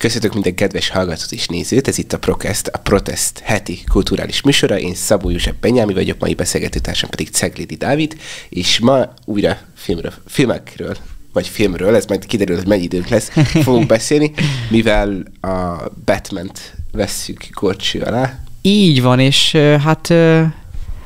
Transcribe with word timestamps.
Köszönjük 0.00 0.32
minden 0.32 0.54
kedves 0.54 0.88
hallgatót 0.88 1.32
és 1.32 1.46
nézőt, 1.46 1.88
ez 1.88 1.98
itt 1.98 2.12
a 2.12 2.18
Protest, 2.18 2.66
a 2.66 2.78
Protest 2.78 3.38
heti 3.38 3.80
kulturális 3.88 4.42
műsora. 4.42 4.78
Én 4.78 4.94
Szabó 4.94 5.30
József 5.30 5.54
Benyámi 5.60 5.92
vagyok, 5.92 6.18
mai 6.18 6.34
beszélgetőtársam 6.34 7.10
pedig 7.10 7.28
Ceglidi 7.30 7.74
Dávid, 7.74 8.16
és 8.48 8.78
ma 8.78 9.14
újra 9.24 9.58
filmről, 9.74 10.12
filmekről, 10.26 10.96
vagy 11.32 11.48
filmről, 11.48 11.94
ez 11.94 12.06
majd 12.06 12.26
kiderül, 12.26 12.56
hogy 12.56 12.66
mennyi 12.66 12.82
időnk 12.82 13.08
lesz, 13.08 13.30
fogunk 13.64 13.86
beszélni, 13.86 14.32
mivel 14.68 15.22
a 15.40 15.88
Batman-t 16.04 16.74
vesszük 16.92 17.48
korcső 17.54 18.00
alá. 18.00 18.38
Így 18.62 19.02
van, 19.02 19.18
és 19.18 19.52
hát 19.84 20.14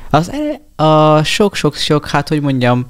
az, 0.09 0.31
a 0.75 1.23
sok-sok-sok, 1.23 2.07
hát 2.07 2.27
hogy 2.27 2.41
mondjam, 2.41 2.85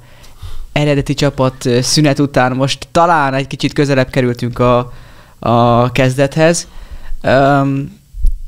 eredeti 0.72 1.14
csapat 1.14 1.68
szünet 1.80 2.18
után 2.18 2.56
most 2.56 2.88
talán 2.92 3.34
egy 3.34 3.46
kicsit 3.46 3.72
közelebb 3.72 4.10
kerültünk 4.10 4.58
a, 4.58 4.92
a 5.38 5.92
kezdethez, 5.92 6.68
um, 7.22 7.98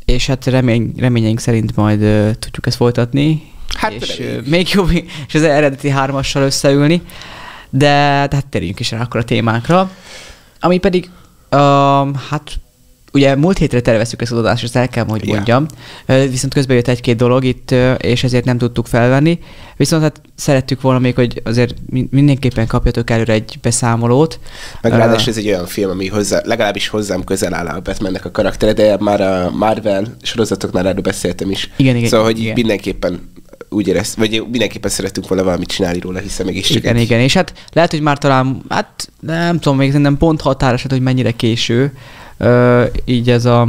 és 0.05 0.27
hát 0.27 0.47
remény, 0.47 0.93
reményeink 0.97 1.41
szerint 1.41 1.77
majd 1.77 2.03
uh, 2.03 2.31
tudjuk 2.33 2.67
ezt 2.67 2.77
folytatni, 2.77 3.43
Hát 3.77 3.93
és 3.93 4.19
uh, 4.19 4.47
még 4.47 4.69
jobb, 4.73 4.91
és 5.29 5.35
az 5.35 5.43
eredeti 5.43 5.89
hármassal 5.89 6.43
összeülni, 6.43 7.03
de 7.71 7.89
hát 7.89 8.47
térjünk 8.47 8.81
is 8.81 8.91
rá 8.91 9.01
akkor 9.01 9.21
a 9.21 9.25
témánkra, 9.25 9.91
ami 10.61 10.79
pedig, 10.79 11.11
um, 11.51 12.15
hát 12.29 12.61
ugye 13.13 13.37
múlt 13.37 13.59
hétre 13.59 13.81
terveztük 13.81 14.23
ezt 14.23 14.33
az 14.33 14.39
adást, 14.39 14.65
ezt 14.65 14.77
el 14.77 14.89
kell, 14.89 15.05
hogy 15.09 15.27
Ja. 15.27 15.35
mondjam, 15.35 15.67
viszont 16.07 16.55
közben 16.55 16.77
jött 16.77 16.89
egy-két 16.89 17.17
dolog 17.17 17.45
itt, 17.45 17.75
és 17.99 18.25
ezért 18.25 18.45
nem 18.45 18.59
tudtuk 18.59 18.87
felvenni, 18.87 19.39
viszont 19.77 20.03
hát 20.03 20.21
szerettük 20.35 20.81
volna 20.81 20.99
még, 20.99 21.15
hogy 21.15 21.41
azért 21.45 21.75
min- 21.91 22.11
mindenképpen 22.13 22.67
kapjatok 22.67 23.11
előre 23.11 23.33
egy 23.33 23.59
beszámolót. 23.63 24.41
Meg 24.83 24.93
ráadásul 24.93 25.29
ez 25.33 25.39
egy 25.39 25.47
olyan 25.47 25.67
film, 25.67 25.91
ami 25.91 26.07
hozzá, 26.09 26.41
legalábbis 26.45 26.89
hozzám 26.89 27.25
közel 27.25 27.55
áll 27.55 27.67
a 27.67 27.81
Batmannek 27.81 28.25
a 28.25 28.31
karaktere, 28.31 28.73
de 28.73 28.97
már 29.01 29.21
a 29.21 29.51
Marvel 29.51 30.17
sorozatoknál 30.23 30.87
erről 30.89 31.01
beszéltem 31.01 31.51
is. 31.51 31.71
Igen, 31.77 31.97
igen, 31.97 32.09
Szóval, 32.09 32.27
hogy 32.27 32.39
igen. 32.39 32.53
mindenképpen 32.55 33.31
úgy 33.71 33.89
érezt, 33.89 34.15
vagy 34.17 34.45
mindenképpen 34.51 34.91
szerettünk 34.91 35.29
volna 35.29 35.45
valamit 35.45 35.69
csinálni 35.69 35.99
róla, 36.01 36.19
hiszen 36.19 36.47
mégiscsak 36.47 36.77
Igen, 36.77 36.97
egy- 36.97 37.03
igen, 37.03 37.21
és 37.21 37.35
hát 37.35 37.53
lehet, 37.73 37.91
hogy 37.91 38.01
már 38.01 38.19
talán, 38.19 38.63
hát 38.69 39.11
nem 39.21 39.59
tudom, 39.59 39.79
még 39.79 39.89
szerintem 39.89 40.17
pont 40.17 40.41
határos, 40.41 40.83
hát, 40.83 40.91
hogy 40.93 41.01
mennyire 41.01 41.31
késő, 41.31 41.93
így 43.05 43.31
ez 43.31 43.45
a, 43.45 43.69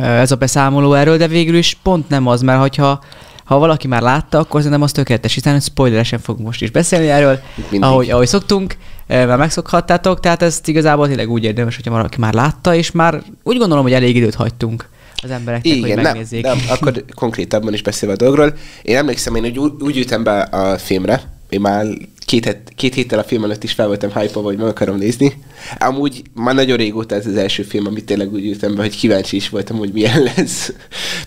ez 0.00 0.30
a 0.30 0.36
beszámoló 0.36 0.94
erről, 0.94 1.16
de 1.16 1.28
végül 1.28 1.56
is 1.56 1.78
pont 1.82 2.08
nem 2.08 2.26
az, 2.26 2.42
mert 2.42 2.60
hogyha 2.60 3.00
ha 3.44 3.58
valaki 3.58 3.86
már 3.86 4.02
látta, 4.02 4.38
akkor 4.38 4.60
szerintem 4.60 4.82
az 4.82 4.92
tökéletes, 4.92 5.34
hiszen 5.34 5.60
spoileresen 5.60 6.18
fogunk 6.18 6.46
most 6.46 6.62
is 6.62 6.70
beszélni 6.70 7.08
erről, 7.08 7.40
Mindig. 7.54 7.82
ahogy, 7.82 8.10
ahogy 8.10 8.26
szoktunk, 8.26 8.76
már 9.06 9.36
megszokhattátok, 9.36 10.20
tehát 10.20 10.42
ezt 10.42 10.68
igazából 10.68 11.06
tényleg 11.06 11.30
úgy 11.30 11.44
érdemes, 11.44 11.76
hogyha 11.76 11.90
valaki 11.90 12.20
már 12.20 12.34
látta, 12.34 12.74
és 12.74 12.90
már 12.90 13.22
úgy 13.42 13.58
gondolom, 13.58 13.82
hogy 13.82 13.92
elég 13.92 14.16
időt 14.16 14.34
hagytunk 14.34 14.88
az 15.22 15.30
embereknek, 15.30 15.72
hogy 15.72 15.82
Igen, 15.82 15.94
nem, 15.94 16.04
megnézzék. 16.04 16.44
nem, 16.44 16.58
akkor 16.68 17.04
konkrétabban 17.14 17.72
is 17.72 17.82
beszélve 17.82 18.14
a 18.14 18.16
dologról. 18.16 18.54
Én 18.82 18.96
emlékszem, 18.96 19.34
én 19.34 19.44
úgy, 19.44 19.72
úgy 19.82 19.96
ültem 19.96 20.22
be 20.22 20.40
a 20.40 20.78
filmre, 20.78 21.22
én 21.48 21.60
már 21.60 21.86
két, 22.26 22.44
het, 22.44 22.72
két 22.76 22.94
héttel 22.94 23.18
a 23.18 23.24
film 23.24 23.44
előtt 23.44 23.64
is 23.64 23.72
fel 23.72 23.86
voltam 23.86 24.10
hype 24.12 24.40
hogy 24.40 24.56
meg 24.56 24.66
akarom 24.66 24.96
nézni. 24.96 25.42
Amúgy 25.78 26.22
már 26.34 26.54
nagyon 26.54 26.76
régóta 26.76 27.14
ez 27.14 27.26
az 27.26 27.36
első 27.36 27.62
film, 27.62 27.86
amit 27.86 28.04
tényleg 28.04 28.32
úgy 28.32 28.46
ültem 28.46 28.74
be, 28.74 28.82
hogy 28.82 28.96
kíváncsi 28.96 29.36
is 29.36 29.48
voltam, 29.48 29.76
hogy 29.76 29.92
milyen 29.92 30.22
lesz. 30.36 30.72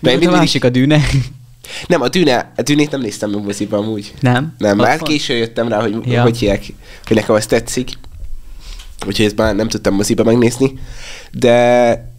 De 0.00 0.10
Mert 0.10 0.26
a 0.26 0.30
másik 0.30 0.64
a 0.64 0.68
dűne. 0.68 1.00
Nem, 1.86 2.00
a, 2.00 2.08
dűne, 2.08 2.52
a 2.56 2.62
dűnét 2.62 2.90
nem 2.90 3.00
néztem 3.00 3.30
meg 3.30 3.44
moziba 3.44 3.76
amúgy. 3.76 4.14
Nem? 4.20 4.54
Nem, 4.58 4.76
már 4.76 4.98
van? 4.98 5.08
későn 5.08 5.36
jöttem 5.36 5.68
rá, 5.68 5.80
hogy, 5.80 5.96
ja. 6.04 6.22
hogy 6.22 6.38
hívják, 6.38 6.64
hogy 7.06 7.16
nekem 7.16 7.34
az 7.34 7.46
tetszik. 7.46 7.90
Úgyhogy 9.06 9.26
ezt 9.26 9.36
már 9.36 9.54
nem 9.54 9.68
tudtam 9.68 9.94
moziba 9.94 10.24
megnézni. 10.24 10.78
De, 11.32 12.12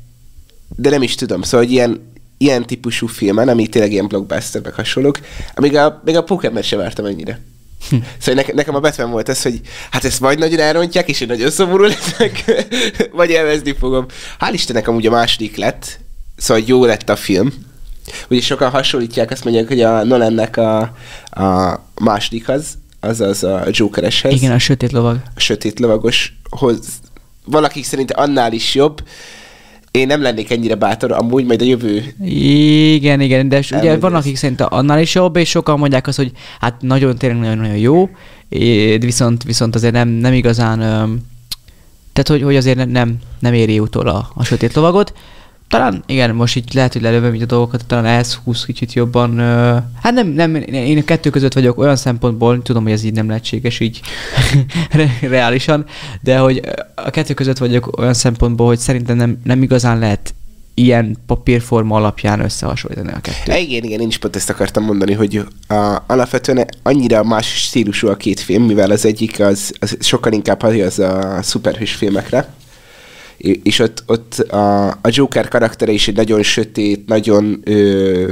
de 0.75 0.89
nem 0.89 1.01
is 1.01 1.16
tudom. 1.16 1.41
Szóval, 1.41 1.66
hogy 1.66 1.71
ilyen, 1.75 2.13
ilyen 2.38 2.66
típusú 2.66 3.07
filmen, 3.07 3.47
ami 3.47 3.67
tényleg 3.67 3.91
ilyen 3.91 4.07
blockbuster, 4.07 4.61
meg 4.61 4.73
hasonlók, 4.73 5.19
amíg 5.55 5.75
a, 5.75 6.01
még 6.06 6.16
a 6.16 6.23
Pokémon 6.23 6.61
sem 6.61 6.79
vártam 6.79 7.06
ennyire. 7.06 7.39
Hm. 7.90 7.96
Szóval 8.19 8.36
nekem, 8.36 8.56
nekem 8.56 8.75
a 8.75 8.80
Batman 8.80 9.12
volt 9.12 9.30
ez, 9.30 9.42
hogy 9.42 9.62
hát 9.92 10.03
ezt 10.06 10.19
majd 10.19 10.40
nagyon 10.40 10.59
elrontják, 10.59 11.09
és 11.09 11.22
én 11.22 11.28
nagyon 11.28 11.50
szomorú 11.50 11.84
leszek, 11.84 12.44
vagy 13.12 13.30
élvezni 13.30 13.75
fogom. 13.80 14.06
Hál' 14.40 14.53
Istennek 14.53 14.88
amúgy 14.88 15.08
a 15.08 15.12
második 15.12 15.56
lett, 15.56 16.00
szóval 16.38 16.64
jó 16.68 16.86
lett 16.86 17.09
a 17.09 17.16
film. 17.16 17.53
Ugye 18.30 18.42
sokan 18.42 18.69
hasonlítják, 18.69 19.31
azt 19.31 19.44
mondják, 19.44 19.68
hogy 19.68 19.81
a 19.81 20.03
Nolannek 20.03 20.58
a, 20.58 20.80
a 21.31 21.80
másodikhoz, 22.02 22.66
azaz 23.00 23.44
a 23.44 23.64
Jokereshez, 23.72 24.34
Igen, 24.34 24.52
a 24.52 24.59
sötét 24.59 24.92
lovag. 24.92 25.22
a 25.36 25.40
sötét 25.40 25.80
lovagoshoz, 25.80 26.88
valakik 27.46 27.86
szerint 27.86 28.12
annál 28.12 28.53
is 28.53 28.75
jobb. 28.75 29.03
Én 29.91 30.07
nem 30.07 30.22
lennék 30.22 30.52
ennyire 30.52 30.75
bátor, 30.75 31.12
amúgy 31.12 31.46
majd 31.46 31.62
a 31.62 31.66
jövő 31.66 32.13
Igen, 32.25 33.22
igen, 33.22 33.50
de 33.50 33.63
ugye 33.72 33.97
van, 33.97 34.16
akik 34.16 34.35
szerint 34.35 34.62
annál 34.62 35.00
is 35.02 35.16
jobb, 35.16 35.35
és 35.35 35.50
sokan 35.50 35.79
mondják 35.79 36.07
azt, 36.07 36.18
hogy 36.18 36.31
hát 36.59 36.81
nagyon, 36.81 37.18
tényleg 37.18 37.40
nagyon-nagyon 37.40 37.78
jó, 37.78 38.09
viszont, 39.00 39.44
viszont 39.44 39.75
azért 39.75 39.94
nem, 39.94 40.07
nem 40.07 40.34
igazán, 40.34 40.80
tehát 42.13 42.28
hogy, 42.28 42.41
hogy 42.41 42.56
azért 42.56 42.78
nem- 42.78 42.90
nem, 42.90 43.16
nem 43.40 43.53
éri 43.53 43.80
utol 43.80 44.07
a, 44.07 44.30
a 44.34 44.44
sötét 44.44 44.74
lovagot. 44.74 45.13
Talán, 45.71 46.03
igen, 46.05 46.35
most 46.35 46.55
így 46.55 46.73
lehet, 46.73 46.93
hogy 46.93 47.01
lelövöm 47.01 47.33
így 47.33 47.41
a 47.41 47.45
dolgokat, 47.45 47.85
talán 47.85 48.05
ez 48.05 48.33
húsz 48.33 48.65
kicsit 48.65 48.93
jobban. 48.93 49.37
Ö, 49.39 49.77
hát 50.01 50.13
nem, 50.13 50.27
nem, 50.27 50.55
én 50.55 50.97
a 50.97 51.03
kettő 51.03 51.29
között 51.29 51.53
vagyok 51.53 51.77
olyan 51.77 51.95
szempontból, 51.95 52.61
tudom, 52.61 52.83
hogy 52.83 52.91
ez 52.91 53.03
így 53.03 53.13
nem 53.13 53.27
lehetséges 53.27 53.79
így 53.79 54.01
re- 54.91 55.17
reálisan, 55.21 55.85
de 56.21 56.37
hogy 56.37 56.61
a 56.95 57.09
kettő 57.09 57.33
között 57.33 57.57
vagyok 57.57 57.97
olyan 57.97 58.13
szempontból, 58.13 58.67
hogy 58.67 58.77
szerintem 58.77 59.17
nem, 59.17 59.39
nem 59.43 59.63
igazán 59.63 59.99
lehet 59.99 60.33
ilyen 60.73 61.17
papírforma 61.25 61.95
alapján 61.95 62.39
összehasonlítani 62.39 63.11
a 63.11 63.19
kettőt. 63.19 63.57
Igen, 63.57 63.83
igen, 63.83 63.99
én 63.99 64.07
is 64.07 64.17
pont 64.17 64.35
ezt 64.35 64.49
akartam 64.49 64.83
mondani, 64.83 65.13
hogy 65.13 65.43
a, 65.67 65.97
alapvetően 66.07 66.65
annyira 66.83 67.23
más 67.23 67.47
stílusú 67.47 68.07
a 68.07 68.15
két 68.15 68.39
film, 68.39 68.63
mivel 68.63 68.91
az 68.91 69.05
egyik 69.05 69.39
az, 69.39 69.73
az 69.79 69.97
sokkal 69.99 70.31
inkább 70.31 70.61
az 70.61 70.99
a 70.99 71.39
szuperhős 71.41 71.93
filmekre, 71.93 72.49
és 73.63 73.79
ott, 73.79 74.03
ott 74.07 74.40
a, 74.40 74.88
a 74.88 75.00
Joker 75.09 75.47
karaktere 75.47 75.91
is 75.91 76.07
egy 76.07 76.16
nagyon 76.16 76.44
sötét, 76.44 77.07
nagyon 77.07 77.62
ö, 77.63 78.29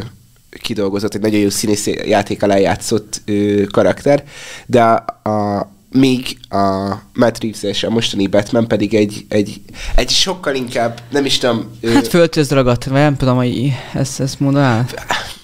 kidolgozott, 0.62 1.14
egy 1.14 1.22
nagyon 1.22 1.40
jó 1.40 1.50
színész 1.50 1.88
játék 1.88 2.44
alá 2.44 2.58
játszott 2.58 3.22
ö, 3.26 3.64
karakter, 3.72 4.24
de 4.66 4.82
a, 4.84 5.30
a 5.30 5.70
míg 5.92 6.38
a 6.50 6.94
Matt 7.14 7.42
Reeves-es, 7.42 7.84
a 7.84 7.90
mostani 7.90 8.28
Batman 8.28 8.68
pedig 8.68 8.94
egy, 8.94 9.26
egy, 9.30 9.62
egy 9.96 10.10
sokkal 10.10 10.56
inkább, 10.56 11.02
nem 11.12 11.26
is 11.26 11.38
tudom... 11.38 11.78
ö, 11.82 11.92
Hát 11.92 12.08
földhöz 12.08 12.50
ragadt, 12.52 12.84
vagy 12.84 12.94
nem 12.94 13.18
tudom, 13.18 13.36
hogy 13.38 13.72
ezt, 13.94 14.20
ezt 14.20 14.40
mondaná. 14.40 14.86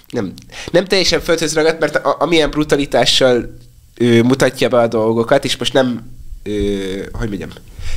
nem, 0.09 0.33
nem 0.71 0.85
teljesen 0.85 1.21
földhöz 1.21 1.53
ragadt, 1.53 1.79
mert 1.79 1.95
a, 1.95 2.15
amilyen 2.19 2.49
brutalitással 2.49 3.57
ö, 3.97 4.21
mutatja 4.21 4.69
be 4.69 4.77
a 4.79 4.87
dolgokat, 4.87 5.45
és 5.45 5.57
most 5.57 5.73
nem, 5.73 6.01
ö, 6.43 6.51
hogy 7.11 7.27
mondjam, 7.27 7.49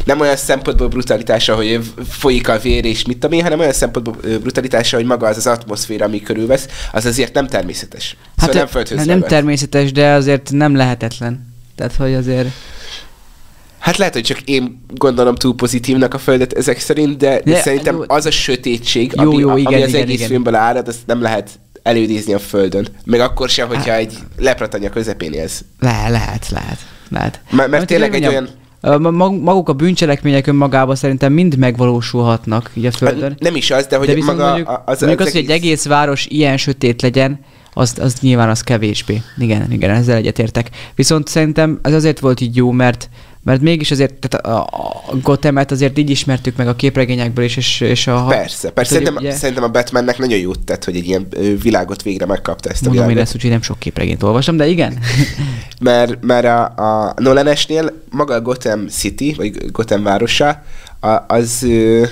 nem 0.04 0.21
olyan 0.21 0.37
szempontból 0.37 0.88
brutalitása, 0.88 1.54
hogy 1.54 1.81
folyik 2.09 2.49
a 2.49 2.59
vér 2.59 2.84
és 2.84 3.04
mit 3.04 3.19
tudom 3.19 3.37
én, 3.37 3.43
hanem 3.43 3.59
olyan 3.59 3.72
szempontból 3.72 4.16
brutalitása, 4.41 4.97
hogy 4.97 5.06
maga 5.06 5.26
az 5.26 5.37
az 5.37 5.47
atmoszféra, 5.47 6.04
ami 6.04 6.21
körülvesz, 6.22 6.66
az 6.93 7.06
azért 7.06 7.34
nem 7.34 7.47
természetes. 7.47 8.16
Hát 8.37 8.53
szóval 8.53 8.69
nem 8.72 8.97
nem 8.97 9.06
ragadt. 9.06 9.28
természetes, 9.28 9.93
de 9.93 10.10
azért 10.12 10.50
nem 10.53 10.77
lehetetlen. 10.77 11.54
Tehát, 11.77 11.94
hogy 11.94 12.15
azért... 12.15 12.48
Hát 13.78 13.97
lehet, 13.97 14.15
hogy 14.15 14.22
csak 14.22 14.41
én 14.41 14.84
gondolom 14.94 15.34
túl 15.34 15.54
pozitívnak 15.54 16.15
a 16.15 16.19
földet 16.19 16.53
ezek 16.53 16.81
szerint, 16.81 17.16
de, 17.16 17.41
de 17.44 17.60
szerintem 17.60 17.97
jó. 17.97 18.03
az 18.06 18.27
a 18.27 18.31
sötétség, 18.31 19.12
Jó, 19.16 19.22
ami, 19.22 19.37
jó, 19.37 19.48
ami 19.50 19.60
igen, 19.60 19.82
az 19.82 19.88
igen, 19.88 20.00
egész 20.00 20.16
igen. 20.16 20.28
filmből 20.28 20.54
árad, 20.54 20.88
azt 20.88 20.98
nem 21.06 21.22
lehet 21.22 21.50
előidézni 21.82 22.32
a 22.32 22.38
földön. 22.38 22.88
Meg 23.04 23.21
akkor 23.21 23.48
sem, 23.48 23.69
hogyha 23.69 23.91
Hát- 23.91 24.00
egy 24.00 24.19
lepratanya 24.37 24.91
közepén 24.91 25.32
élsz. 25.32 25.65
Le, 25.78 26.09
lehet, 26.09 26.48
lehet, 26.48 26.78
lehet. 27.09 27.38
Mert- 27.50 27.71
mert 27.71 27.72
Amit 27.72 27.87
tényleg 27.87 28.15
én 28.15 28.25
egy 28.25 28.32
mag- 28.32 28.48
Maguk 28.81 29.69
a 29.69 29.72
bűncselekmények 29.72 30.47
önmagában 30.47 30.97
szerintem 30.97 31.33
mind 31.33 31.56
megvalósulhatnak 31.56 32.71
így 32.75 32.86
a 32.86 32.91
Földön. 32.91 33.36
Nem 33.39 33.57
is 33.57 33.71
az, 33.71 33.86
de 33.86 33.97
hogy 33.97 34.07
de 34.07 34.15
viszont 34.15 34.36
maga 34.39 34.48
mondjuk, 34.48 34.83
az, 34.84 35.01
mondjuk 35.01 35.21
az, 35.21 35.27
az, 35.27 35.33
hogy 35.33 35.42
egy 35.42 35.51
egész 35.51 35.86
város 35.86 36.27
ilyen 36.27 36.57
sötét 36.57 37.03
legyen, 37.03 37.41
az, 37.72 37.95
az 38.01 38.15
nyilván 38.21 38.48
az 38.48 38.60
kevésbé. 38.60 39.22
Igen, 39.39 39.72
igen, 39.72 39.91
ezzel 39.91 40.16
egyetértek. 40.16 40.71
Viszont 40.95 41.28
szerintem 41.28 41.78
ez 41.83 41.92
azért 41.92 42.19
volt 42.19 42.41
így 42.41 42.57
jó, 42.57 42.71
mert 42.71 43.09
mert 43.43 43.61
mégis 43.61 43.91
azért, 43.91 44.15
tehát 44.15 44.47
a, 44.47 44.69
Gothemet 45.23 45.71
azért 45.71 45.99
így 45.99 46.11
ismertük 46.11 46.57
meg 46.57 46.69
a 46.69 46.77
képregényekből 46.77 47.45
is, 47.45 47.57
és, 47.57 47.81
és 47.81 48.07
a... 48.07 48.25
Persze, 48.25 48.71
persze. 48.71 48.93
Szerintem, 48.93 49.17
ugye- 49.17 49.33
szerintem 49.35 49.65
a 49.65 49.69
Batmannek 49.69 50.19
nagyon 50.19 50.39
jót 50.39 50.61
tett, 50.61 50.85
hogy 50.85 50.97
egy 50.97 51.07
ilyen 51.07 51.29
világot 51.63 52.03
végre 52.03 52.27
megkapta 52.27 52.71
ezt 52.71 52.81
a 52.83 52.85
Mondom 52.85 53.03
én 53.03 53.09
világot. 53.09 53.27
ezt, 53.27 53.37
úgyhogy 53.37 53.51
nem 53.51 53.63
sok 53.63 53.79
képregényt 53.79 54.23
olvastam, 54.23 54.57
de 54.57 54.67
igen. 54.67 54.99
Mert, 55.81 56.25
mert 56.25 56.45
a, 56.45 56.65
a 57.07 57.15
Nolan-esnél 57.17 58.03
maga 58.11 58.35
a 58.35 58.41
Gotham 58.41 58.89
City, 58.89 59.35
vagy 59.37 59.71
Gotham 59.73 60.03
városa, 60.03 60.63
a, 61.01 61.09
az 61.29 61.63
ö, 61.63 62.05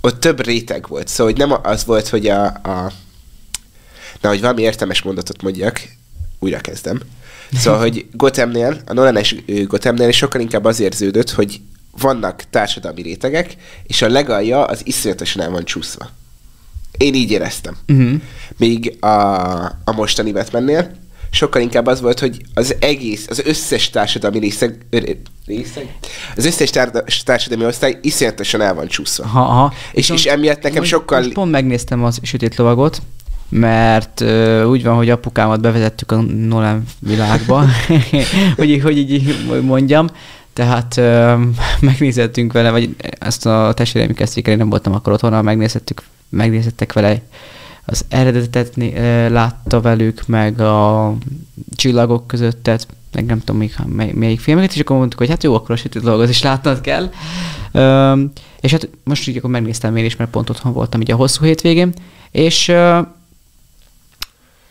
ott 0.00 0.20
több 0.20 0.44
réteg 0.44 0.88
volt. 0.88 1.08
Szóval 1.08 1.32
hogy 1.32 1.40
nem 1.40 1.58
az 1.62 1.84
volt, 1.84 2.08
hogy 2.08 2.26
a, 2.26 2.44
a 2.44 2.92
na, 4.20 4.28
hogy 4.28 4.40
valami 4.40 4.62
értelmes 4.62 5.02
mondatot 5.02 5.42
mondjak, 5.42 5.80
újra 6.38 6.58
kezdem. 6.58 7.00
Szóval, 7.52 7.80
hogy 7.80 8.06
Gothamnél, 8.12 8.80
a 8.86 8.92
Nolan-es 8.92 9.36
ö, 9.46 9.64
Gothamnél 9.64 10.10
sokkal 10.10 10.40
inkább 10.40 10.64
az 10.64 10.80
érződött, 10.80 11.30
hogy 11.30 11.60
vannak 12.00 12.42
társadalmi 12.50 13.02
rétegek, 13.02 13.56
és 13.86 14.02
a 14.02 14.08
legalja 14.08 14.64
az 14.64 14.80
iszonyatosan 14.84 15.42
el 15.42 15.50
van 15.50 15.64
csúszva. 15.64 16.08
Én 16.98 17.14
így 17.14 17.30
éreztem. 17.30 17.76
Uh-huh. 17.88 18.20
Míg 18.56 19.04
a, 19.04 19.08
a 19.64 19.92
mostani 19.94 20.32
Batmannél 20.32 20.90
sokkal 21.30 21.62
inkább 21.62 21.86
az 21.86 22.00
volt, 22.00 22.20
hogy 22.20 22.42
az 22.54 22.76
egész, 22.78 23.26
az 23.28 23.42
összes 23.44 23.90
társadalmi 23.90 24.38
részeg, 24.38 24.86
részeg 25.46 25.94
az 26.36 26.44
összes 26.44 26.70
tár- 26.70 27.04
társadalmi 27.24 27.64
osztály 27.64 27.98
iszonyatosan 28.02 28.60
el 28.60 28.74
van 28.74 28.86
csúszva. 28.86 29.24
Aha, 29.24 29.40
aha. 29.40 29.72
És, 29.92 30.08
és 30.08 30.08
Viszont 30.08 30.36
emiatt 30.36 30.62
nekem 30.62 30.78
most, 30.78 30.90
sokkal... 30.90 31.20
Most 31.20 31.32
pont 31.32 31.50
megnéztem 31.50 32.04
az 32.04 32.18
sötét 32.22 32.56
lovagot, 32.56 33.02
mert 33.48 34.20
uh, 34.20 34.68
úgy 34.68 34.82
van, 34.82 34.96
hogy 34.96 35.10
apukámat 35.10 35.60
bevezettük 35.60 36.12
a 36.12 36.20
Nolan 36.20 36.84
világba, 36.98 37.64
hogy, 38.56 38.80
hogy 38.82 38.98
így 38.98 39.36
mondjam. 39.62 40.06
Tehát 40.52 40.94
uh, 40.96 41.40
megnézettünk 41.80 42.52
vele, 42.52 42.70
vagy 42.70 42.96
ezt 43.18 43.46
a 43.46 43.72
testvéreim 43.74 44.14
kezdték 44.14 44.46
el, 44.46 44.52
én 44.52 44.58
nem 44.58 44.68
voltam 44.68 44.94
akkor 44.94 45.12
otthon, 45.12 45.44
megnézhettük, 45.44 46.02
megnézhettek 46.28 46.92
vele 46.92 47.20
az 47.86 48.04
eredetet 48.08 48.72
ö, 48.76 49.28
látta 49.28 49.80
velük, 49.80 50.26
meg 50.26 50.60
a 50.60 51.14
csillagok 51.76 52.26
közöttet, 52.26 52.86
meg 53.12 53.24
nem 53.24 53.38
tudom 53.38 53.56
még 53.56 53.74
mely, 53.86 54.12
melyik 54.12 54.40
filmeket, 54.40 54.74
és 54.74 54.80
akkor 54.80 54.96
mondtuk, 54.96 55.18
hogy 55.18 55.28
hát 55.28 55.42
jó, 55.42 55.54
akkor 55.54 55.70
a 55.70 55.76
sötét 55.76 56.02
dolgot 56.02 56.28
is 56.28 56.42
látnod 56.42 56.80
kell. 56.80 57.10
Öm, 57.72 58.32
és 58.60 58.70
hát 58.70 58.88
most 59.04 59.28
így 59.28 59.36
akkor 59.36 59.50
megnéztem 59.50 59.96
én 59.96 60.04
is, 60.04 60.16
mert 60.16 60.30
pont 60.30 60.50
otthon 60.50 60.72
voltam 60.72 61.00
így 61.00 61.10
a 61.10 61.16
hosszú 61.16 61.44
hétvégén, 61.44 61.92
és 62.30 62.68
ö, 62.68 63.00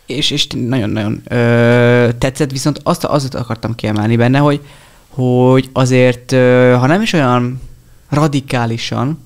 és, 0.06 0.32
és 0.32 0.48
nagyon-nagyon 0.48 1.22
ö, 1.28 2.10
tetszett, 2.18 2.52
viszont 2.52 2.80
azt, 2.84 3.04
azt 3.04 3.36
akartam 3.36 3.76
kiemelni 3.76 4.16
benne, 4.16 4.38
hogy, 4.38 4.62
hogy 5.10 5.70
azért, 5.74 6.32
ö, 6.32 6.76
ha 6.80 6.88
nem 6.88 7.02
is 7.02 7.14
olyan 7.14 7.62
radikálisan, 8.10 9.24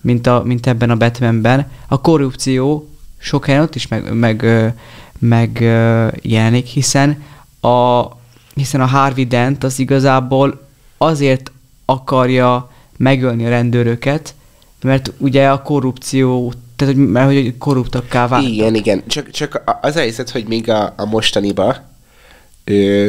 mint, 0.00 0.26
a, 0.26 0.42
mint 0.44 0.66
ebben 0.66 0.90
a 0.90 0.96
Batmanben, 0.96 1.70
a 1.88 2.00
korrupció 2.00 2.88
sok 3.18 3.46
helyen 3.46 3.62
ott 3.62 3.74
is 3.74 3.88
meg, 3.88 4.14
meg, 4.14 4.42
ö, 4.42 4.66
meg 5.18 5.58
ö, 5.60 6.08
jelenik, 6.22 6.66
hiszen 6.66 7.22
a, 7.60 8.02
hiszen 8.54 8.80
a 8.80 8.86
Harvey 8.86 9.26
Dent 9.26 9.64
az 9.64 9.78
igazából 9.78 10.68
azért 10.98 11.52
akarja 11.84 12.70
megölni 12.96 13.46
a 13.46 13.48
rendőröket, 13.48 14.34
mert 14.82 15.12
ugye 15.18 15.50
a 15.50 15.62
korrupció, 15.62 16.52
tehát 16.82 16.96
hogy, 16.96 17.08
mert 17.08 17.26
hogy 17.26 17.58
korruptakká 17.58 18.28
vált. 18.28 18.46
Igen, 18.46 18.74
igen. 18.74 19.02
Csak, 19.06 19.30
csak 19.30 19.62
az 19.80 19.96
a 19.96 19.98
helyzet, 19.98 20.30
hogy 20.30 20.46
még 20.46 20.70
a, 20.70 20.94
a 20.96 21.04
mostaniba, 21.04 21.76
ö, 22.64 23.06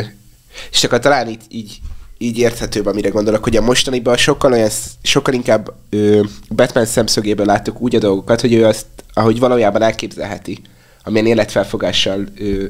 és 0.71 0.79
csak 0.79 0.91
a 0.91 0.99
talán 0.99 1.29
így, 1.29 1.41
így, 1.49 1.79
így 2.17 2.37
érthetőbb, 2.37 2.85
amire 2.85 3.09
gondolok, 3.09 3.43
hogy 3.43 3.55
a 3.55 3.61
mostaniban 3.61 4.17
sokkal 4.17 4.51
olyan, 4.51 4.69
sokkal 5.03 5.33
inkább 5.33 5.73
ö, 5.89 6.21
Batman 6.49 6.85
szemszögéből 6.85 7.45
láttuk 7.45 7.81
úgy 7.81 7.95
a 7.95 7.99
dolgokat, 7.99 8.41
hogy 8.41 8.53
ő 8.53 8.65
azt, 8.65 8.85
ahogy 9.13 9.39
valójában 9.39 9.81
elképzelheti, 9.81 10.61
amilyen 11.03 11.27
életfelfogással 11.27 12.23
ö, 12.37 12.65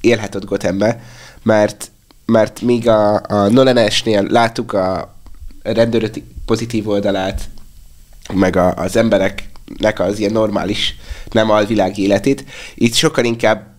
élhet 0.00 0.34
ott 0.34 0.44
Gothambe, 0.44 1.02
mert, 1.42 1.90
mert 2.26 2.60
míg 2.60 2.88
a, 2.88 3.14
a 3.14 3.48
Nolan-esnél 3.48 4.22
láttuk 4.22 4.72
a 4.72 5.14
rendőrök 5.62 6.14
pozitív 6.46 6.88
oldalát, 6.88 7.48
meg 8.32 8.56
a, 8.56 8.74
az 8.74 8.96
embereknek 9.72 10.00
az 10.00 10.18
ilyen 10.18 10.32
normális, 10.32 10.96
nem 11.30 11.50
alvilági 11.50 12.02
életét. 12.02 12.44
Itt 12.74 12.94
sokkal 12.94 13.24
inkább 13.24 13.70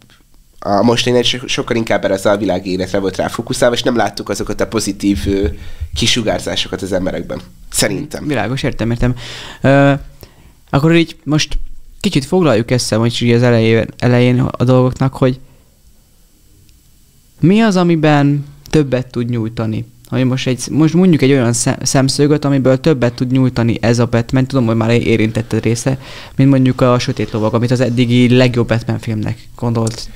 a 0.59 0.83
mostani 0.83 1.23
so- 1.23 1.47
sokkal 1.49 1.75
inkább 1.75 2.03
erre 2.03 2.13
az 2.13 2.25
alvilági 2.25 2.71
életre 2.71 2.99
volt 2.99 3.15
ráfókuszálva, 3.15 3.75
és 3.75 3.83
nem 3.83 3.95
láttuk 3.95 4.29
azokat 4.29 4.61
a 4.61 4.67
pozitív 4.67 5.27
kisugárzásokat 5.93 6.81
az 6.81 6.91
emberekben. 6.91 7.41
Szerintem. 7.69 8.27
Világos, 8.27 8.63
értem, 8.63 8.91
értem. 8.91 9.15
Ö, 9.61 9.93
akkor 10.69 10.95
így 10.95 11.15
most 11.23 11.57
kicsit 11.99 12.25
foglaljuk 12.25 12.71
össze, 12.71 12.95
hogy 12.95 13.17
így 13.21 13.31
az 13.31 13.43
elején, 13.43 13.85
elején 13.97 14.39
a 14.39 14.63
dolgoknak, 14.63 15.13
hogy 15.13 15.39
mi 17.39 17.61
az, 17.61 17.75
amiben 17.75 18.45
többet 18.69 19.07
tud 19.07 19.29
nyújtani? 19.29 19.85
Hogy 20.09 20.25
most, 20.25 20.47
egy, 20.47 20.63
most 20.69 20.93
mondjuk 20.93 21.21
egy 21.21 21.31
olyan 21.31 21.53
szem- 21.53 21.85
szemszögöt, 21.85 22.45
amiből 22.45 22.79
többet 22.79 23.13
tud 23.13 23.31
nyújtani 23.31 23.77
ez 23.81 23.99
a 23.99 24.05
Batman, 24.05 24.45
tudom, 24.45 24.65
hogy 24.65 24.75
már 24.75 24.89
érintetted 24.89 25.63
része, 25.63 25.97
mint 26.35 26.49
mondjuk 26.49 26.81
a 26.81 26.99
Sötét 26.99 27.31
Lovag, 27.31 27.53
amit 27.53 27.71
az 27.71 27.79
eddigi 27.79 28.35
legjobb 28.35 28.67
Batman 28.67 28.99
filmnek 28.99 29.47
gondolt 29.55 30.09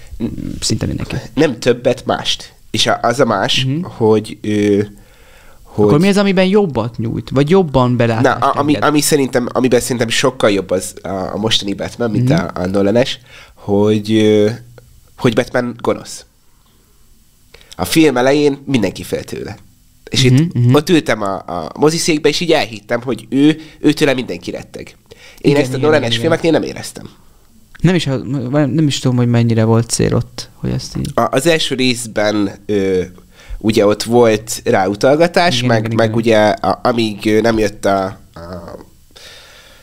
szinte 0.60 0.86
mindenki. 0.86 1.16
Nem 1.34 1.60
többet, 1.60 2.06
mást. 2.06 2.54
És 2.72 2.90
az 3.02 3.20
a 3.20 3.26
más, 3.26 3.64
uh-huh. 3.64 3.92
hogy, 3.92 4.38
ö, 4.42 4.82
hogy 5.64 5.86
Akkor 5.86 6.00
mi 6.00 6.08
az, 6.08 6.18
amiben 6.18 6.46
jobbat 6.46 6.98
nyújt? 6.98 7.30
Vagy 7.30 7.50
jobban 7.50 7.90
Na, 7.90 7.96
belátást 7.96 8.44
a, 8.44 8.60
ami, 8.60 8.76
enged? 8.76 8.90
ami 8.90 9.02
szerintem, 9.02 9.48
amiben 9.52 9.80
szerintem 9.80 10.08
sokkal 10.10 10.52
jobb 10.52 10.70
az 10.70 10.94
a, 11.02 11.08
a 11.08 11.38
mostani 11.38 11.74
Batman, 11.74 12.12
mint 12.12 12.30
Mhm. 12.30 12.34
mm-hmm. 12.34 12.48
a, 12.56 12.62
a 12.62 12.66
Nolan-es, 12.66 13.20
hogy, 13.54 14.36
hogy 15.18 15.34
Batman 15.34 15.76
gonosz. 15.82 16.26
A 17.76 17.86
film 17.86 18.18
elején 18.18 18.58
mindenki 18.66 19.04
fél 19.04 19.24
tőle. 19.24 19.58
És 20.10 20.24
Mhm, 20.24 20.36
itt 20.36 20.54
mhm. 20.54 20.74
ott 20.74 20.90
ültem 20.90 21.22
a, 21.22 21.36
a 21.36 21.72
moziszékbe, 21.80 22.30
és 22.30 22.40
így 22.40 22.52
elhittem, 22.52 23.02
hogy 23.02 23.26
ő, 23.30 23.60
őtőle 23.80 24.14
mindenki 24.14 24.52
retteg. 24.52 24.96
Én 25.38 25.52
Igen, 25.52 25.64
ezt 25.64 25.74
a 25.74 25.78
Nolan-es 25.78 26.18
filmeknél 26.18 26.52
nem 26.52 26.64
éreztem. 26.64 27.10
Nem 27.82 27.96
is, 27.96 28.06
nem 28.52 28.88
is 28.88 29.00
tudom, 29.00 29.18
hogy 29.18 29.28
mennyire 29.28 29.64
volt 29.64 29.90
cél 29.90 30.16
ott, 30.16 30.50
hogy 30.54 30.70
ezt 30.70 30.98
így... 30.98 31.12
A, 31.14 31.28
az 31.32 31.46
első 31.46 31.76
részben 31.76 32.52
ö, 32.66 33.02
ugye 33.58 33.86
ott 33.86 34.04
volt 34.04 34.62
ráutalgatás, 34.66 35.58
Igen, 35.58 35.68
meg, 35.68 35.84
igen, 35.84 35.96
meg 35.96 36.06
igen. 36.06 36.18
ugye 36.18 36.38
a, 36.48 36.80
amíg 36.84 37.40
nem 37.42 37.58
jött 37.58 37.86
a, 37.86 38.04
a 38.34 38.46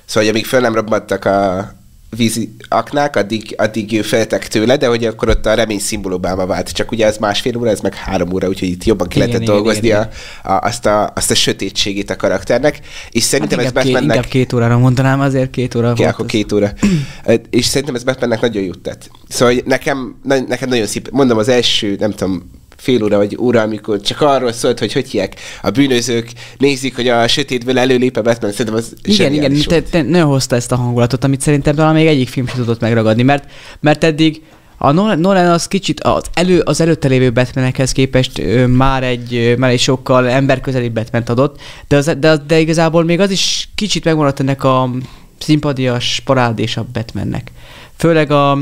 szóval 0.04 0.22
hogy 0.22 0.28
amíg 0.28 0.46
föl 0.46 0.60
nem 0.60 0.74
robbantak 0.74 1.24
a 1.24 1.72
vízi 2.16 2.54
aknák, 2.68 3.16
addig, 3.16 3.54
addig 3.58 4.02
féltek 4.02 4.48
tőle, 4.48 4.76
de 4.76 4.86
hogy 4.86 5.04
akkor 5.04 5.28
ott 5.28 5.46
a 5.46 5.54
remény 5.54 5.78
szimbólumává 5.78 6.46
vált. 6.46 6.70
Csak 6.70 6.90
ugye 6.90 7.06
ez 7.06 7.16
másfél 7.16 7.56
óra, 7.56 7.70
ez 7.70 7.80
meg 7.80 7.94
három 7.94 8.32
óra, 8.32 8.48
úgyhogy 8.48 8.68
itt 8.68 8.84
jobban 8.84 9.08
ki 9.08 9.16
Igen, 9.16 9.28
lehetett 9.28 9.48
igen, 9.48 9.56
dolgozni 9.56 9.86
igen, 9.86 10.08
a, 10.42 10.52
a, 10.52 10.60
azt, 10.62 10.86
a, 10.86 11.12
azt 11.14 11.30
a 11.30 11.34
sötétségét 11.34 12.10
a 12.10 12.16
karakternek. 12.16 12.80
És 13.10 13.22
szerintem 13.22 13.58
hát 13.58 13.66
ez 13.66 13.72
ké, 13.72 13.92
Batmannek... 13.92 14.16
inkább 14.16 14.30
két 14.30 14.52
órára 14.52 14.78
mondanám, 14.78 15.20
azért 15.20 15.50
két 15.50 15.74
óra 15.74 15.92
Ki, 15.92 16.04
akkor 16.04 16.26
két 16.26 16.52
óra. 16.52 16.72
És 17.50 17.64
szerintem 17.64 17.94
ez 17.94 18.04
Batmannek 18.04 18.40
nagyon 18.40 18.62
jót 18.62 18.78
tett. 18.78 19.10
Szóval 19.28 19.54
nekem, 19.64 20.16
nekem 20.22 20.68
nagyon 20.68 20.86
szép, 20.86 21.08
mondom 21.10 21.38
az 21.38 21.48
első, 21.48 21.96
nem 21.98 22.10
tudom, 22.10 22.50
fél 22.76 23.02
óra 23.02 23.16
vagy 23.16 23.36
óra, 23.40 23.60
amikor 23.60 24.00
csak 24.00 24.20
arról 24.20 24.52
szólt, 24.52 24.78
hogy 24.78 24.92
hogy 24.92 25.10
hívják, 25.10 25.34
a 25.62 25.70
bűnözők 25.70 26.32
nézik, 26.58 26.94
hogy 26.94 27.08
a 27.08 27.28
sötétből 27.28 27.78
előlép 27.78 28.16
a 28.16 28.22
Batman, 28.22 28.50
szerintem 28.50 28.74
az 28.74 28.94
Igen, 29.02 29.32
igen, 29.32 29.56
te, 29.66 29.82
te 29.82 30.02
nagyon 30.02 30.28
hozta 30.28 30.56
ezt 30.56 30.72
a 30.72 30.76
hangulatot, 30.76 31.24
amit 31.24 31.40
szerintem 31.40 31.74
talán 31.74 31.94
még 31.94 32.06
egyik 32.06 32.28
film 32.28 32.46
sem 32.46 32.56
tudott 32.56 32.80
megragadni, 32.80 33.22
mert, 33.22 33.50
mert 33.80 34.04
eddig 34.04 34.42
a 34.78 34.92
Nolan, 34.92 35.18
Nolan 35.18 35.46
az 35.46 35.68
kicsit 35.68 36.00
az, 36.00 36.22
elő, 36.34 36.60
az 36.60 36.80
előtte 36.80 37.08
lévő 37.08 37.32
Batmanekhez 37.32 37.92
képest 37.92 38.38
ö, 38.38 38.66
már 38.66 39.02
egy, 39.02 39.34
ö, 39.34 39.56
már 39.56 39.70
egy 39.70 39.80
sokkal 39.80 40.28
emberközeli 40.28 40.88
batman 40.88 41.22
adott, 41.22 41.60
de, 41.88 41.96
az, 41.96 42.16
de, 42.18 42.36
de 42.36 42.58
igazából 42.58 43.04
még 43.04 43.20
az 43.20 43.30
is 43.30 43.68
kicsit 43.74 44.04
megmaradt 44.04 44.40
ennek 44.40 44.64
a 44.64 44.90
szimpadias, 45.38 46.22
parádésabb 46.24 46.86
Batmannek. 46.86 47.52
Főleg 47.96 48.30
a, 48.30 48.58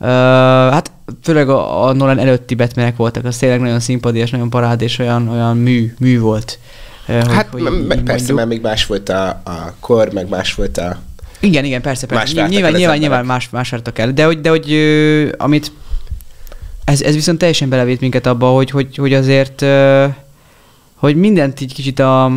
ö, 0.00 0.06
hát 0.06 0.92
főleg 1.22 1.48
a, 1.48 1.86
a 1.86 1.92
Nolan 1.92 2.18
előtti 2.18 2.54
Batmanek 2.54 2.96
voltak, 2.96 3.24
az 3.24 3.36
tényleg 3.36 3.60
nagyon 3.60 3.80
szimpadias, 3.80 4.30
nagyon 4.30 4.50
parádés, 4.50 4.98
olyan, 4.98 5.28
olyan 5.28 5.56
mű, 5.56 5.94
mű 5.98 6.20
volt. 6.20 6.58
Hát 7.06 7.48
hogy 7.50 7.62
me- 7.62 7.72
így 7.72 7.86
me- 7.86 7.96
persze, 8.02 8.12
mondjuk. 8.12 8.36
mert 8.36 8.48
még 8.48 8.60
más 8.60 8.86
volt 8.86 9.08
a, 9.08 9.28
a 9.28 9.74
kor, 9.80 10.12
meg 10.12 10.28
más 10.28 10.54
volt 10.54 10.78
a... 10.78 10.98
Igen, 11.40 11.64
igen, 11.64 11.82
persze, 11.82 12.06
Más 12.10 12.18
persze. 12.18 12.34
vártak 12.34 12.52
nyilván, 12.52 12.72
nyilván, 12.72 12.94
emberek. 12.94 13.00
nyilván 13.00 13.24
más, 13.36 13.50
más 13.50 13.70
vártak 13.70 13.98
el. 13.98 14.12
De 14.12 14.24
hogy, 14.24 14.40
de 14.40 14.48
hogy 14.50 14.72
ö, 14.72 15.28
amit 15.38 15.72
ez, 16.84 17.02
ez 17.02 17.14
viszont 17.14 17.38
teljesen 17.38 17.68
belevét 17.68 18.00
minket 18.00 18.26
abba, 18.26 18.46
hogy, 18.50 18.70
hogy, 18.70 18.96
hogy 18.96 19.12
azért 19.14 19.62
ö, 19.62 20.06
hogy 20.94 21.16
mindent 21.16 21.60
így 21.60 21.74
kicsit 21.74 21.98
a 21.98 22.32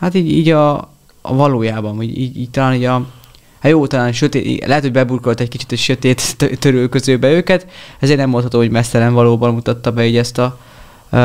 hát 0.00 0.14
így, 0.14 0.30
így 0.30 0.50
a, 0.50 0.74
a 1.22 1.34
valójában, 1.34 1.96
hogy 1.96 2.18
így, 2.18 2.36
így 2.36 2.50
talán 2.50 2.74
így 2.74 2.84
a 2.84 3.06
Hát 3.58 3.72
jó, 3.72 3.86
talán 3.86 4.12
sötét, 4.12 4.66
lehet, 4.66 4.82
hogy 4.82 4.92
beburkolt 4.92 5.40
egy 5.40 5.48
kicsit 5.48 5.72
a 5.72 5.76
sötét 5.76 6.22
tö- 6.38 6.58
törölközőbe 6.58 7.30
őket, 7.30 7.66
ezért 8.00 8.18
nem 8.18 8.28
mondható, 8.28 8.58
hogy 8.58 8.70
messzelen 8.70 9.12
valóban 9.12 9.54
mutatta 9.54 9.92
be 9.92 10.06
így 10.06 10.16
ezt 10.16 10.38
a, 10.38 10.58
ö, 11.10 11.18